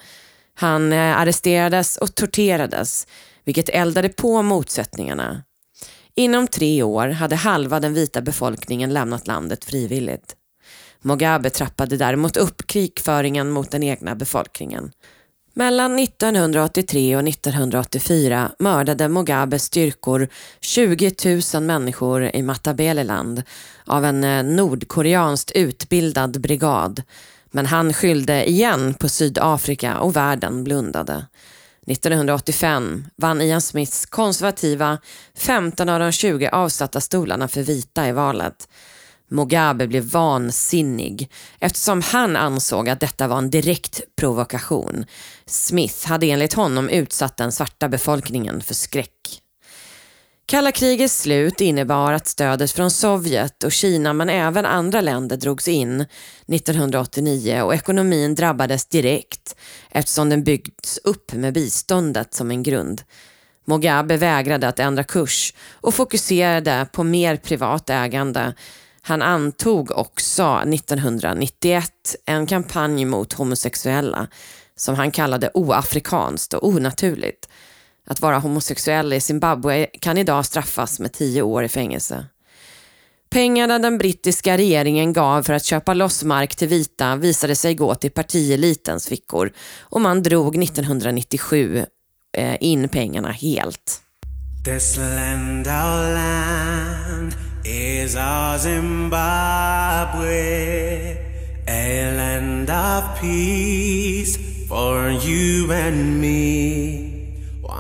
Han 0.55 0.93
eh, 0.93 1.19
arresterades 1.19 1.97
och 1.97 2.15
torterades, 2.15 3.07
vilket 3.49 3.69
eldade 3.69 4.09
på 4.09 4.43
motsättningarna. 4.43 5.43
Inom 6.15 6.47
tre 6.47 6.83
år 6.83 7.09
hade 7.09 7.37
halva 7.37 7.81
den 7.81 7.95
vita 7.95 8.21
befolkningen 8.21 8.93
lämnat 8.93 9.27
landet 9.27 9.65
frivilligt. 9.65 10.37
Mugabe 11.03 11.51
trappade 11.51 11.97
däremot 11.97 12.37
upp 12.37 12.67
krigföringen 12.67 13.51
mot 13.51 13.71
den 13.71 13.83
egna 13.83 14.15
befolkningen. 14.15 14.91
Mellan 15.55 15.99
1983 15.99 17.17
och 17.17 17.29
1984 17.29 18.51
mördade 18.59 19.09
Mugabes 19.09 19.65
styrkor 19.65 20.29
20 20.61 21.13
000 21.55 21.63
människor 21.63 22.31
i 22.37 22.43
Matabeleland 22.43 23.43
av 23.85 24.05
en 24.05 24.25
eh, 24.25 24.43
nordkoreanskt 24.43 25.51
utbildad 25.51 26.41
brigad. 26.41 27.03
Men 27.51 27.67
han 27.67 27.93
skyllde 27.93 28.51
igen 28.51 28.95
på 28.95 29.09
Sydafrika 29.09 29.99
och 29.99 30.17
världen 30.17 30.65
blundade. 30.65 31.27
1985 31.91 33.05
vann 33.17 33.43
Ian 33.43 33.61
Smiths 33.61 34.07
konservativa 34.07 34.99
15 35.35 35.89
av 35.89 36.01
de 36.01 36.13
20 36.13 36.49
avsatta 36.49 37.01
stolarna 37.01 37.49
för 37.49 37.63
vita 37.63 38.09
i 38.09 38.13
valet. 38.13 38.69
Mugabe 39.31 39.87
blev 39.87 40.05
vansinnig 40.05 41.31
eftersom 41.59 42.03
han 42.03 42.37
ansåg 42.37 42.89
att 42.89 43.01
detta 43.01 43.29
var 43.29 43.39
en 43.39 43.51
direkt 43.51 44.01
provokation. 44.17 45.05
Smith 45.47 46.09
hade 46.09 46.27
enligt 46.27 46.55
honom 46.55 46.89
utsatt 46.89 47.37
den 47.37 47.53
svarta 47.53 47.89
befolkningen 47.89 48.61
för 48.61 48.75
skräck. 48.75 49.43
Kalla 50.51 50.73
krigets 50.73 51.21
slut 51.21 51.61
innebar 51.61 52.13
att 52.13 52.27
stödet 52.27 52.71
från 52.71 52.91
Sovjet 52.91 53.65
och 53.65 53.73
Kina 53.73 54.13
men 54.13 54.29
även 54.29 54.67
andra 54.67 55.01
länder 55.01 55.37
drogs 55.37 55.69
in 55.69 56.01
1989 56.47 57.63
och 57.63 57.75
ekonomin 57.75 58.35
drabbades 58.35 58.87
direkt 58.87 59.57
eftersom 59.91 60.29
den 60.29 60.45
byggts 60.45 60.99
upp 61.05 61.33
med 61.33 61.55
biståndet 61.55 62.35
som 62.35 62.51
en 62.51 62.63
grund. 62.63 63.03
Mugabe 63.65 64.17
vägrade 64.17 64.69
att 64.69 64.79
ändra 64.79 65.05
kurs 65.05 65.55
och 65.73 65.95
fokuserade 65.95 66.87
på 66.93 67.05
mer 67.05 67.37
privat 67.37 67.91
ägande. 67.91 68.55
Han 69.03 69.23
antog 69.23 69.91
också 69.91 70.63
1991 70.73 71.91
en 72.27 72.47
kampanj 72.47 73.05
mot 73.05 73.33
homosexuella 73.33 74.29
som 74.77 74.95
han 74.95 75.11
kallade 75.11 75.51
oafrikanskt 75.55 76.55
och 76.55 76.69
onaturligt. 76.69 77.49
Att 78.11 78.21
vara 78.21 78.39
homosexuell 78.39 79.13
i 79.13 79.21
Zimbabwe 79.21 79.87
kan 80.01 80.19
idag 80.19 80.47
straffas 80.47 81.01
med 81.01 81.13
tio 81.13 81.43
år 81.43 81.65
i 81.65 81.69
fängelse. 81.69 82.27
Pengarna 83.31 83.79
den 83.79 83.99
brittiska 83.99 84.57
regeringen 84.57 85.13
gav 85.13 85.43
för 85.43 85.53
att 85.53 85.65
köpa 85.65 85.95
loss 85.95 86.25
mark 86.25 86.57
till 86.57 86.69
vita 86.69 87.17
visade 87.17 87.57
sig 87.57 87.75
gå 87.75 87.95
till 87.95 88.11
partielitens 88.11 89.09
fickor 89.09 89.53
och 89.81 90.01
man 90.01 90.23
drog 90.23 90.63
1997 90.63 91.85
eh, 92.37 92.57
in 92.61 92.89
pengarna 92.89 93.31
helt. 93.31 94.03
This 94.65 94.97
land, 94.97 95.67
our 95.67 96.15
land, 96.15 97.35
is 97.65 98.17
our 98.17 98.59
Zimbabwe, 98.59 99.17
a 101.69 102.13
land 102.17 102.71
of 102.71 103.21
peace 103.21 104.39
for 104.69 105.11
you 105.11 105.73
and 105.73 106.21
me. 106.21 107.08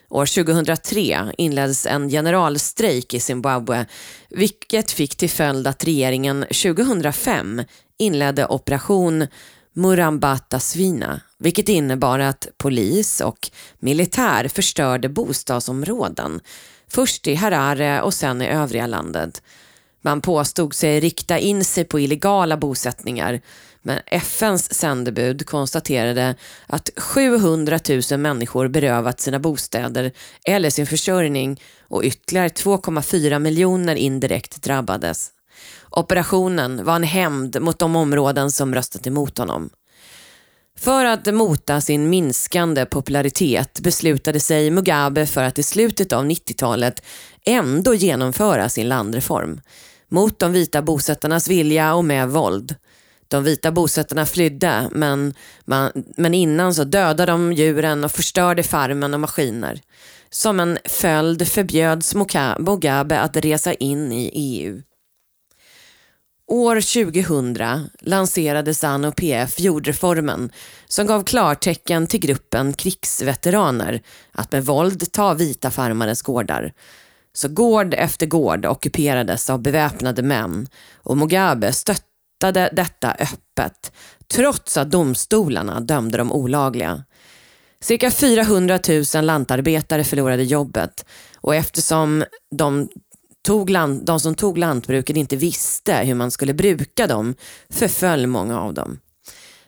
År 0.09 0.43
2003 0.43 1.33
inleddes 1.37 1.85
en 1.85 2.09
generalstrejk 2.09 3.13
i 3.13 3.19
Zimbabwe 3.19 3.85
vilket 4.29 4.91
fick 4.91 5.15
till 5.15 5.29
följd 5.29 5.67
att 5.67 5.83
regeringen 5.83 6.41
2005 6.41 7.61
inledde 7.99 8.45
operation 8.45 9.27
Murambata 9.73 10.59
Svina 10.59 11.21
vilket 11.37 11.69
innebar 11.69 12.19
att 12.19 12.47
polis 12.57 13.21
och 13.21 13.49
militär 13.79 14.47
förstörde 14.47 15.09
bostadsområden. 15.09 16.39
Först 16.87 17.27
i 17.27 17.35
Harare 17.35 18.01
och 18.01 18.13
sen 18.13 18.41
i 18.41 18.47
övriga 18.47 18.87
landet. 18.87 19.41
Man 20.05 20.21
påstod 20.21 20.73
sig 20.73 20.99
rikta 20.99 21.39
in 21.39 21.65
sig 21.65 21.83
på 21.83 21.99
illegala 21.99 22.57
bosättningar 22.57 23.41
men 23.81 23.99
FNs 24.05 24.73
sändebud 24.73 25.45
konstaterade 25.45 26.35
att 26.67 26.89
700 26.97 27.79
000 28.11 28.19
människor 28.19 28.67
berövat 28.67 29.19
sina 29.21 29.39
bostäder 29.39 30.11
eller 30.47 30.69
sin 30.69 30.87
försörjning 30.87 31.61
och 31.81 32.03
ytterligare 32.03 32.47
2,4 32.47 33.39
miljoner 33.39 33.95
indirekt 33.95 34.63
drabbades. 34.63 35.31
Operationen 35.89 36.85
var 36.85 36.95
en 36.95 37.03
hämnd 37.03 37.61
mot 37.61 37.79
de 37.79 37.95
områden 37.95 38.51
som 38.51 38.75
röstat 38.75 39.07
emot 39.07 39.37
honom. 39.37 39.69
För 40.79 41.05
att 41.05 41.33
mota 41.33 41.81
sin 41.81 42.09
minskande 42.09 42.85
popularitet 42.85 43.79
beslutade 43.79 44.39
sig 44.39 44.71
Mugabe 44.71 45.25
för 45.25 45.43
att 45.43 45.59
i 45.59 45.63
slutet 45.63 46.13
av 46.13 46.25
90-talet 46.25 47.03
ändå 47.45 47.93
genomföra 47.93 48.69
sin 48.69 48.89
landreform 48.89 49.61
mot 50.13 50.39
de 50.39 50.51
vita 50.51 50.81
bosättarnas 50.81 51.47
vilja 51.47 51.95
och 51.95 52.05
med 52.05 52.29
våld. 52.29 52.75
De 53.27 53.43
vita 53.43 53.71
bosättarna 53.71 54.25
flydde 54.25 54.89
men, 54.91 55.33
man, 55.65 55.91
men 56.17 56.33
innan 56.33 56.73
så 56.73 56.83
dödade 56.83 57.31
de 57.31 57.53
djuren 57.53 58.03
och 58.03 58.11
förstörde 58.11 58.63
farmen 58.63 59.13
och 59.13 59.19
maskiner. 59.19 59.81
Som 60.29 60.59
en 60.59 60.77
följd 60.85 61.47
förbjöds 61.47 62.15
Mugabe 62.59 63.19
att 63.19 63.37
resa 63.37 63.73
in 63.73 64.11
i 64.11 64.31
EU. 64.33 64.81
År 66.47 67.03
2000 67.03 67.89
lanserade 68.01 68.73
ZANU-PF 68.73 69.59
jordreformen 69.59 70.51
som 70.87 71.07
gav 71.07 71.23
klartecken 71.23 72.07
till 72.07 72.19
gruppen 72.19 72.73
krigsveteraner 72.73 74.01
att 74.31 74.51
med 74.51 74.65
våld 74.65 75.11
ta 75.11 75.33
vita 75.33 75.71
farmares 75.71 76.21
gårdar. 76.21 76.73
Så 77.35 77.47
gård 77.47 77.93
efter 77.93 78.25
gård 78.25 78.65
ockuperades 78.65 79.49
av 79.49 79.61
beväpnade 79.61 80.21
män 80.21 80.67
och 80.97 81.17
Mugabe 81.17 81.73
stöttade 81.73 82.69
detta 82.73 83.11
öppet 83.11 83.91
trots 84.33 84.77
att 84.77 84.91
domstolarna 84.91 85.79
dömde 85.79 86.17
dem 86.17 86.31
olagliga. 86.31 87.03
Cirka 87.81 88.11
400 88.11 88.79
000 89.15 89.25
lantarbetare 89.25 90.03
förlorade 90.03 90.43
jobbet 90.43 91.05
och 91.37 91.55
eftersom 91.55 92.23
de, 92.55 92.89
tog 93.45 93.69
land, 93.69 94.05
de 94.05 94.19
som 94.19 94.35
tog 94.35 94.57
lantbruket 94.57 95.17
inte 95.17 95.35
visste 95.35 95.95
hur 95.95 96.15
man 96.15 96.31
skulle 96.31 96.53
bruka 96.53 97.07
dem 97.07 97.35
förföll 97.69 98.27
många 98.27 98.59
av 98.59 98.73
dem. 98.73 98.99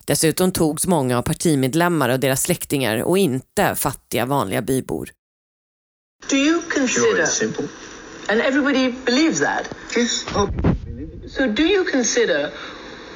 Dessutom 0.06 0.52
togs 0.52 0.88
många 0.88 1.18
av 1.18 1.22
partimedlemmar 1.22 2.10
och 2.10 2.20
deras 2.20 2.42
släktingar 2.42 3.04
och 3.04 3.18
inte 3.18 3.76
fattiga 3.76 4.26
vanliga 4.26 4.62
bybor. 4.62 5.10
Do 6.28 6.38
you 6.38 6.62
Sure, 6.62 6.72
consider, 6.72 7.22
it's 7.22 7.34
simple. 7.34 7.70
and 8.30 8.42
everybody 8.42 8.90
believes 8.90 9.40
that, 9.42 9.70
Yes. 9.96 10.26
Oh, 10.30 10.50
so 11.28 11.52
do 11.52 11.64
you 11.64 11.84
consider 11.86 12.50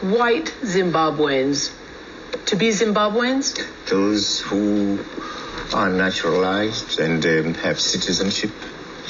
white 0.02 0.54
Zimbabweans 0.64 1.72
to 2.46 2.56
be 2.56 2.70
Zimbabweans? 2.70 3.58
those 3.88 4.40
who 4.42 5.00
are 5.74 5.90
naturalized 5.90 7.00
and 7.00 7.26
um, 7.26 7.54
have 7.56 7.80
citizenship. 7.80 8.52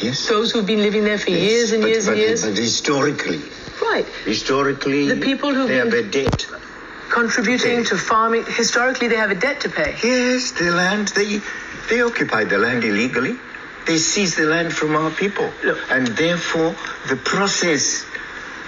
Yes. 0.02 0.28
Those 0.30 0.52
who've 0.52 0.66
been 0.66 0.82
living 0.82 1.04
there 1.04 1.18
for 1.18 1.32
years 1.32 1.74
and 1.74 1.82
but, 1.82 1.90
years 1.90 2.06
but, 2.06 2.12
and 2.14 2.22
years? 2.22 2.46
But 2.46 2.58
historically, 2.58 3.42
Right. 3.82 4.06
historically, 4.24 5.08
The 5.10 5.20
people 5.22 5.54
who've 5.54 5.68
they 5.68 6.00
a 6.00 6.04
debt. 6.04 6.48
Contributing 7.10 7.84
to 7.86 7.98
farming. 7.98 8.46
Historically, 8.46 9.08
they 9.10 9.16
have 9.18 9.32
a 9.32 9.36
debt 9.36 9.62
to 9.62 9.70
pay. 9.70 9.96
Yes, 10.04 10.52
the 10.52 10.72
land 10.72 11.10
they 11.10 11.42
they 11.90 12.02
occupy 12.02 12.46
the 12.46 12.58
land 12.60 12.84
illegally. 12.86 13.36
They 13.90 13.98
seize 13.98 14.36
the 14.36 14.46
land 14.46 14.72
from 14.72 14.96
our 14.96 15.10
people, 15.10 15.52
Look. 15.64 15.80
and 15.90 16.06
therefore 16.10 16.76
the 17.08 17.16
process 17.16 18.06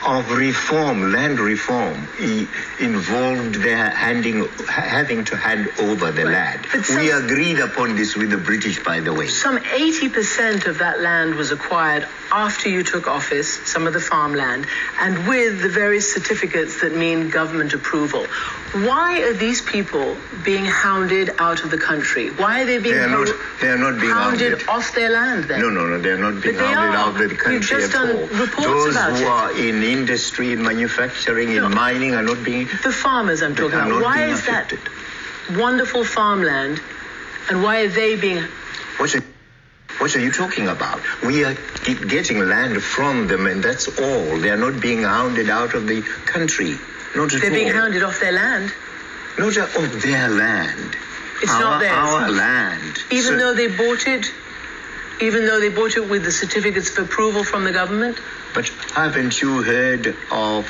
of 0.04 0.32
reform, 0.32 1.12
land 1.14 1.40
reform, 1.40 2.08
involved 2.80 3.54
their 3.62 3.92
handing, 3.92 4.48
having 4.68 5.24
to 5.26 5.38
hand 5.38 5.70
over 5.78 6.12
the 6.12 6.26
land. 6.26 6.66
Some- 6.84 6.96
we 6.96 7.12
agreed 7.12 7.60
upon 7.60 7.96
this 7.96 8.16
with 8.16 8.32
the 8.32 8.38
British, 8.38 8.84
by 8.84 9.00
the 9.00 9.14
way. 9.14 9.28
Some 9.28 9.60
80% 9.60 10.66
of 10.66 10.80
that 10.80 11.02
land 11.02 11.36
was 11.36 11.52
acquired 11.52 12.08
after 12.32 12.70
you 12.70 12.82
took 12.82 13.08
office, 13.08 13.60
some 13.66 13.86
of 13.86 13.94
the 13.94 14.00
farmland, 14.00 14.66
and 15.00 15.28
with 15.28 15.62
the 15.62 15.70
various 15.70 16.12
certificates 16.12 16.82
that 16.82 16.96
mean 16.96 17.30
government 17.30 17.74
approval. 17.76 18.26
Why 18.74 19.22
are 19.24 19.34
these 19.34 19.62
people 19.62 20.16
being 20.46 20.64
hounded 20.66 21.32
out 21.40 21.62
of 21.64 21.72
the 21.72 21.78
country? 21.78 22.30
Why 22.30 22.62
are 22.62 22.66
they 22.66 22.78
being 22.78 22.96
They 22.96 23.02
are 23.02 23.10
not- 23.10 23.34
they 23.60 23.68
are 23.68 23.78
not 23.78 24.00
being 24.00 24.14
hounded 24.14 24.52
hounded. 24.52 24.70
off 24.70 24.96
their 24.96 25.10
land 25.10 25.44
then? 25.46 25.60
No, 25.60 25.70
no, 25.70 25.88
no, 25.88 26.00
they're 26.00 26.18
not 26.18 26.40
being 26.42 26.56
hounded 26.56 26.78
are. 26.78 26.96
out 26.96 27.08
of 27.10 27.18
the 27.18 27.28
You've 27.30 27.38
country 27.38 27.60
just 27.82 27.94
at 27.94 28.08
done 28.08 28.16
all. 28.16 28.28
reports 28.28 28.66
Those 28.66 28.96
about 28.96 29.12
who 29.18 29.24
it. 29.26 29.28
are 29.28 29.52
in 29.52 29.84
industry, 29.84 30.54
in 30.54 30.64
manufacturing, 30.64 31.50
in 31.50 31.64
No. 31.64 31.70
mining 31.70 32.16
are 32.16 32.22
not 32.22 32.44
being, 32.46 32.70
The 32.84 32.94
farmers 32.94 33.42
I'm 33.44 33.56
they 33.56 33.64
talking 33.64 33.78
are 33.80 33.88
about. 33.92 34.04
Why 34.04 34.24
is 34.28 34.42
that 34.46 34.72
wonderful 35.52 36.06
farmland 36.06 36.80
and 37.50 37.62
why 37.64 37.82
are 37.82 37.88
they 37.90 38.16
being 38.16 38.42
What's 38.98 39.16
a, 39.16 39.22
What 39.98 40.16
are 40.16 40.20
you 40.20 40.32
talking 40.32 40.68
about? 40.70 41.02
We 41.24 41.44
are 41.44 41.56
getting 42.08 42.40
land 42.48 42.82
from 42.82 43.28
them, 43.28 43.46
and 43.48 43.62
that's 43.62 43.88
all. 44.00 44.38
They 44.38 44.50
are 44.50 44.58
not 44.58 44.80
being 44.80 45.04
hounded 45.04 45.50
out 45.50 45.74
of 45.74 45.88
the 45.88 46.02
country. 46.26 46.80
Not 47.16 47.34
at 47.34 47.42
They're 47.42 47.52
being 47.52 47.68
hounded 47.74 48.04
off 48.04 48.20
their 48.20 48.32
land, 48.32 48.74
Not 49.38 49.58
a- 49.58 49.64
of 49.64 49.76
oh, 49.78 49.86
their 49.86 50.30
land. 50.30 50.96
It's 51.42 51.52
our, 51.52 51.60
not 51.60 51.80
theirs. 51.80 51.94
Our 51.98 52.30
land. 52.30 53.04
even 53.12 53.34
So- 53.34 53.38
though 53.38 53.54
they 53.54 53.68
bought 53.68 54.08
it. 54.08 54.32
Even 55.20 55.46
though 55.46 55.60
they 55.60 55.70
bought 55.70 55.96
it 55.98 56.10
with 56.10 56.24
the 56.24 56.32
certificates 56.32 56.98
of 56.98 57.06
approval 57.06 57.44
from 57.44 57.64
the 57.64 57.72
government. 57.72 58.18
But 58.56 58.68
haven't 58.96 59.40
you 59.42 59.62
heard 59.62 60.16
of 60.32 60.68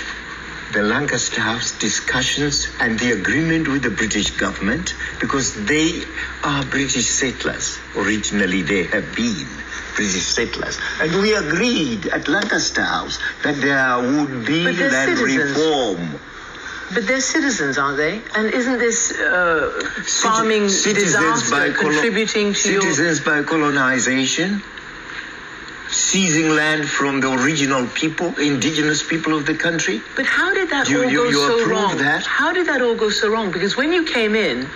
the 0.73 0.81
Lancaster 0.83 1.39
House 1.39 1.77
discussions 1.79 2.67
and 2.81 2.99
the 2.99 3.11
agreement 3.13 3.67
with 3.69 3.81
the 3.83 3.89
British 3.91 4.31
government? 4.31 4.93
Because 5.21 5.53
they 5.65 6.03
are 6.43 6.63
British 6.65 7.07
settlers. 7.07 7.79
Originally, 7.95 8.61
they 8.61 8.83
have 8.83 9.15
been 9.15 9.47
British 9.95 10.25
settlers. 10.25 10.77
And 10.99 11.21
we 11.21 11.33
agreed 11.33 12.07
at 12.07 12.27
Lancaster 12.27 12.83
House 12.83 13.19
that 13.43 13.55
there 13.61 13.99
would 13.99 14.45
be 14.45 14.63
land 14.65 15.17
citizens. 15.17 15.55
reform. 15.55 16.19
But 16.93 17.07
they're 17.07 17.21
citizens, 17.21 17.77
aren't 17.77 17.97
they? 17.97 18.21
And 18.35 18.53
isn't 18.53 18.79
this 18.79 19.11
uh, 19.11 19.71
farming 20.05 20.69
Citizens 20.69 21.13
disaster 21.13 21.73
contributing 21.73 22.53
to 22.53 22.71
your... 22.71 22.81
citizens 22.81 23.19
by 23.21 23.43
colonization, 23.43 24.61
seizing 25.89 26.49
land 26.49 26.87
from 26.89 27.21
the 27.21 27.31
original 27.31 27.87
people, 27.87 28.37
indigenous 28.39 29.03
people 29.03 29.33
of 29.37 29.45
the 29.45 29.55
country. 29.55 30.01
But 30.15 30.25
how 30.25 30.53
did 30.53 30.69
that 30.71 30.89
You- 30.89 31.03
all 31.03 31.11
you- 31.11 31.17
go 31.17 31.29
you 31.29 31.47
so 31.47 31.69
wrong? 31.69 31.97
that? 31.97 32.25
How 32.25 32.51
did 32.51 32.67
that 32.67 32.81
all 32.81 32.95
go 32.95 33.09
so 33.09 33.29
wrong? 33.29 33.51
Because 33.51 33.77
when 33.77 33.93
you 33.93 34.03
came 34.03 34.35
in, 34.35 34.67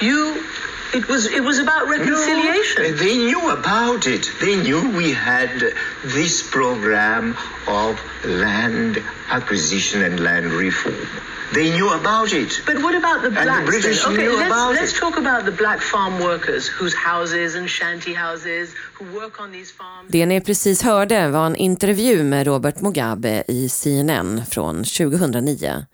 you 0.00 0.44
it 0.92 1.08
was 1.08 1.26
it 1.26 1.42
was 1.42 1.58
about 1.58 1.88
reconciliation. 1.88 2.82
No, 2.82 2.92
they 2.92 3.16
knew 3.18 3.50
about 3.50 4.06
it. 4.06 4.30
They 4.40 4.56
knew 4.56 4.90
we 4.96 5.12
had 5.12 5.72
this 6.04 6.42
program 6.42 7.36
of 7.66 8.00
land 8.24 9.02
acquisition 9.28 10.02
and 10.02 10.20
land 10.20 10.46
reform. 10.52 11.06
They 11.52 11.70
knew 11.70 11.90
about 11.90 12.32
it. 12.32 12.62
But 12.66 12.82
what 12.82 12.94
about 12.94 13.22
the 13.22 13.30
the 13.30 13.42
blacks? 13.44 13.70
British 13.70 14.02
then? 14.02 14.12
Okay, 14.12 14.22
knew 14.22 14.38
let's, 14.38 14.52
about 14.52 14.74
let's 14.74 14.92
it. 14.92 15.00
talk 15.00 15.18
about 15.18 15.44
the 15.44 15.52
black 15.52 15.80
farm 15.80 16.20
workers 16.20 16.68
whose 16.68 16.96
houses 16.96 17.54
and 17.56 17.68
shanty 17.70 18.14
houses 18.14 18.74
who 18.98 19.04
work 19.20 19.40
on 19.40 19.52
these 19.52 19.72
farms. 19.72 20.08
Det 20.08 20.26
ni 20.26 20.40
precis 20.40 20.82
hörde 20.82 21.28
var 21.28 21.46
en 21.46 21.56
intervju 21.56 22.24
med 22.24 22.46
Robert 22.46 22.80
Mugabe 22.80 23.44
i 23.48 23.68
CNN 23.68 24.46
från 24.46 24.84
2009. 24.84 25.86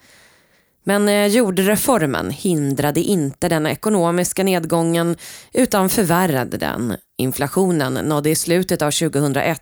Men 0.85 1.09
eh, 1.09 1.27
jordreformen 1.27 2.31
hindrade 2.31 3.01
inte 3.01 3.49
den 3.49 3.67
ekonomiska 3.67 4.45
nedgången 4.45 5.17
utan 5.53 5.89
förvärrade 5.89 6.57
den. 6.57 6.97
Inflationen 7.19 7.95
nådde 7.95 8.31
i 8.31 8.35
slutet 8.35 8.83
av 8.83 8.91
2001 8.91 9.61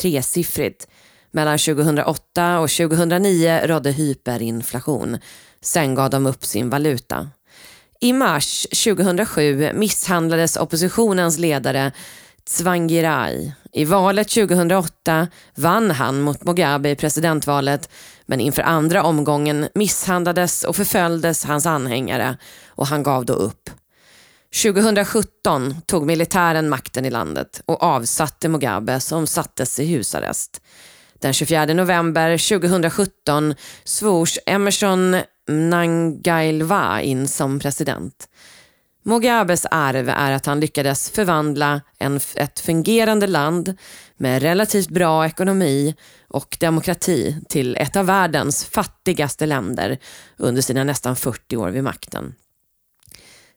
tresiffrigt. 0.00 0.88
Mellan 1.30 1.58
2008 1.58 2.58
och 2.58 2.70
2009 2.70 3.60
rådde 3.64 3.90
hyperinflation. 3.90 5.18
Sen 5.60 5.94
gav 5.94 6.10
de 6.10 6.26
upp 6.26 6.44
sin 6.44 6.70
valuta. 6.70 7.28
I 8.00 8.12
mars 8.12 8.66
2007 8.84 9.72
misshandlades 9.74 10.56
oppositionens 10.56 11.38
ledare 11.38 11.92
Tsvangirai. 12.44 13.52
I 13.72 13.84
valet 13.84 14.28
2008 14.28 15.28
vann 15.54 15.90
han 15.90 16.20
mot 16.20 16.44
Mugabe 16.44 16.90
i 16.90 16.96
presidentvalet 16.96 17.90
men 18.26 18.40
inför 18.40 18.62
andra 18.62 19.02
omgången 19.02 19.68
misshandlades 19.74 20.64
och 20.64 20.76
förföljdes 20.76 21.44
hans 21.44 21.66
anhängare 21.66 22.36
och 22.66 22.86
han 22.86 23.02
gav 23.02 23.24
då 23.24 23.32
upp. 23.32 23.70
2017 24.62 25.76
tog 25.86 26.06
militären 26.06 26.68
makten 26.68 27.04
i 27.04 27.10
landet 27.10 27.62
och 27.66 27.82
avsatte 27.82 28.48
Mugabe 28.48 29.00
som 29.00 29.26
sattes 29.26 29.78
i 29.78 29.84
husarrest. 29.84 30.60
Den 31.20 31.32
24 31.32 31.74
november 31.74 32.38
2017 32.38 33.54
svors 33.84 34.38
Emerson 34.46 35.16
Mnangagwa 35.48 37.02
in 37.02 37.28
som 37.28 37.58
president. 37.58 38.28
Mugabes 39.04 39.66
arv 39.70 40.08
är 40.08 40.32
att 40.32 40.46
han 40.46 40.60
lyckades 40.60 41.10
förvandla 41.10 41.80
en, 41.98 42.20
ett 42.36 42.60
fungerande 42.60 43.26
land 43.26 43.76
med 44.16 44.42
relativt 44.42 44.88
bra 44.88 45.26
ekonomi 45.26 45.94
och 46.28 46.56
demokrati 46.60 47.36
till 47.48 47.76
ett 47.76 47.96
av 47.96 48.06
världens 48.06 48.64
fattigaste 48.64 49.46
länder 49.46 49.98
under 50.36 50.62
sina 50.62 50.84
nästan 50.84 51.16
40 51.16 51.56
år 51.56 51.70
vid 51.70 51.84
makten. 51.84 52.34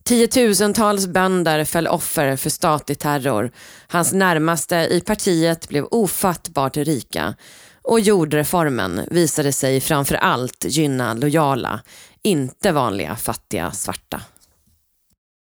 Tiotusentals 0.04 1.08
bönder 1.08 1.66
föll 1.66 1.88
offer 1.88 2.36
för 2.36 2.50
statlig 2.50 3.00
terror. 3.00 3.52
Hans 3.88 4.14
närmaste 4.14 4.76
i 4.76 5.02
partiet 5.02 5.70
blev 5.70 5.86
ofattbart 5.86 6.78
rika 6.78 7.36
och 7.84 8.00
jordreformen 8.00 9.02
visade 9.12 9.54
sig 9.54 9.82
framför 9.82 10.16
allt 10.16 10.66
gynna 10.66 11.14
lojala, 11.14 11.82
inte 12.24 12.72
vanliga 12.72 13.16
fattiga 13.16 13.72
svarta. 13.72 14.22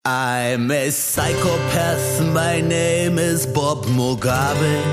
I'm 0.06 0.70
a 0.72 0.92
psychopath. 0.92 2.22
My 2.22 2.62
name 2.62 3.18
is 3.18 3.48
Bob 3.48 3.86
Mugabe. 3.86 4.84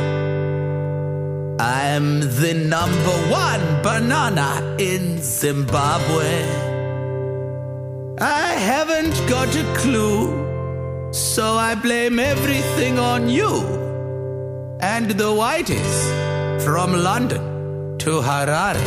I'm 1.59 2.21
the 2.41 2.55
number 2.55 3.17
one 3.33 3.83
banana 3.83 4.77
in 4.79 5.21
Zimbabwe. 5.23 6.70
I 8.23 8.53
haven't 8.53 9.17
got 9.31 9.49
a 9.57 9.65
clue, 9.79 11.11
so 11.11 11.55
I 11.55 11.75
blame 11.75 12.19
everything 12.19 12.99
on 12.99 13.31
you 13.31 13.49
and 14.79 15.11
the 15.11 15.33
whiteys 15.33 16.63
from 16.63 16.93
London 16.93 17.97
to 18.01 18.21
Harare. 18.21 18.85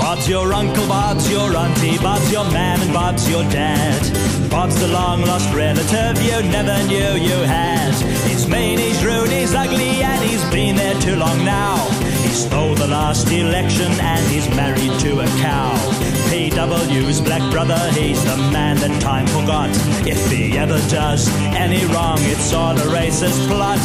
Bob's 0.00 0.28
your 0.28 0.52
uncle, 0.52 0.88
Bob's 0.88 1.30
your 1.30 1.56
auntie, 1.56 1.98
Bob's 1.98 2.32
your 2.32 2.50
man, 2.50 2.80
and 2.80 2.92
Bob's 2.92 3.30
your 3.30 3.44
dad. 3.44 4.50
Bob's 4.50 4.74
the 4.80 4.88
long 4.88 5.22
lost 5.22 5.54
relative 5.54 6.20
you 6.20 6.42
never 6.50 6.76
knew 6.88 7.22
you 7.22 7.38
had. 7.46 7.94
He's 8.28 8.48
mean, 8.48 8.80
he's 8.80 9.04
rude, 9.04 9.30
he's 9.30 9.54
ugly, 9.54 10.02
and 10.02 10.28
he's 10.28 10.44
been 10.50 10.74
there 10.74 11.00
too 11.00 11.14
long 11.14 11.44
now. 11.44 12.03
He 12.34 12.40
stole 12.40 12.74
the 12.74 12.88
last 12.88 13.30
election 13.30 13.92
and 14.00 14.26
he's 14.26 14.48
married 14.56 14.90
to 15.02 15.20
a 15.20 15.26
cow. 15.38 15.72
PW's 16.30 17.20
black 17.20 17.48
brother, 17.52 17.78
he's 17.92 18.24
the 18.24 18.36
man 18.50 18.74
that 18.78 19.00
time 19.00 19.28
forgot. 19.28 19.70
If 20.04 20.18
he 20.32 20.58
ever 20.58 20.80
does 20.90 21.28
any 21.54 21.84
wrong, 21.94 22.18
it's 22.22 22.52
all 22.52 22.76
a 22.76 22.86
racist 22.90 23.46
plot. 23.46 23.78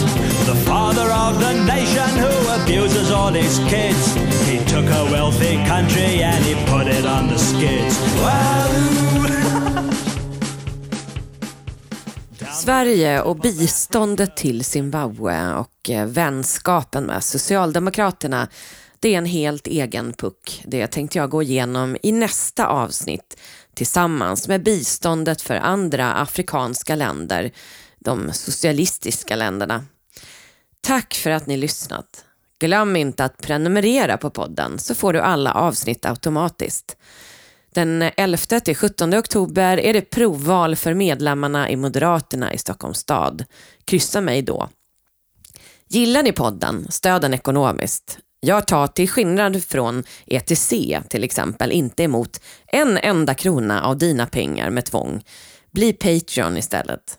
The 0.48 0.56
father 0.66 1.12
of 1.12 1.40
the 1.40 1.64
nation 1.64 2.10
who 2.18 2.64
abuses 2.64 3.12
all 3.12 3.32
his 3.32 3.60
kids. 3.70 4.16
He 4.50 4.58
took 4.66 4.86
a 4.86 5.06
wealthy 5.14 5.58
country 5.66 6.24
and 6.24 6.44
he 6.44 6.56
put 6.66 6.88
it 6.88 7.06
on 7.06 7.28
the 7.28 7.38
skids. 7.38 8.00
Wahoo! 8.18 9.09
Sverige 12.60 13.22
och 13.22 13.36
biståndet 13.36 14.38
till 14.38 14.64
Zimbabwe 14.64 15.54
och 15.54 15.90
eh, 15.90 16.06
vänskapen 16.06 17.04
med 17.04 17.24
Socialdemokraterna 17.24 18.48
det 19.00 19.14
är 19.14 19.18
en 19.18 19.26
helt 19.26 19.68
egen 19.68 20.14
puck. 20.14 20.64
Det 20.66 20.88
tänkte 20.88 21.18
jag 21.18 21.30
gå 21.30 21.44
igenom 21.44 21.98
i 22.04 22.12
nästa 22.12 22.68
avsnitt 22.68 23.40
tillsammans 23.74 24.48
med 24.48 24.64
biståndet 24.64 25.42
för 25.42 25.56
andra 25.56 26.14
afrikanska 26.14 26.96
länder, 26.96 27.52
de 28.00 28.34
socialistiska 28.34 29.36
länderna. 29.36 29.86
Tack 30.82 31.14
för 31.14 31.30
att 31.30 31.48
ni 31.48 31.58
lyssnat. 31.58 32.26
Glöm 32.60 32.96
inte 32.96 33.26
att 33.26 33.42
prenumerera 33.42 34.18
på 34.18 34.30
podden 34.30 34.80
så 34.80 34.96
får 34.96 35.14
du 35.14 35.20
alla 35.20 35.54
avsnitt 35.54 36.06
automatiskt. 36.06 36.98
Den 37.74 38.02
11 38.18 38.60
till 38.60 38.76
17 38.76 39.14
oktober 39.14 39.78
är 39.78 39.94
det 39.94 40.02
provval 40.02 40.76
för 40.76 40.94
medlemmarna 40.94 41.70
i 41.70 41.76
Moderaterna 41.76 42.54
i 42.54 42.58
Stockholms 42.58 42.98
stad. 42.98 43.46
Kryssa 43.86 44.22
mig 44.22 44.42
då. 44.42 44.70
Gillar 45.88 46.24
ni 46.24 46.32
podden, 46.32 46.88
stöd 46.90 47.22
den 47.22 47.34
ekonomiskt. 47.34 48.20
Jag 48.40 48.68
tar 48.68 48.88
till 48.88 49.10
skillnad 49.10 49.64
från 49.64 50.04
ETC 50.26 50.74
till 51.10 51.24
exempel 51.24 51.72
inte 51.72 52.04
emot 52.04 52.42
en 52.68 52.98
enda 52.98 53.34
krona 53.34 53.84
av 53.84 53.98
dina 53.98 54.26
pengar 54.26 54.70
med 54.70 54.86
tvång. 54.86 55.24
Bli 55.72 55.94
Patreon 55.94 56.58
istället. 56.58 57.18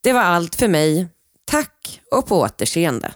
Det 0.00 0.12
var 0.12 0.20
allt 0.20 0.54
för 0.54 0.68
mig. 0.68 1.08
Tack 1.44 2.00
och 2.10 2.26
på 2.26 2.40
återseende. 2.40 3.12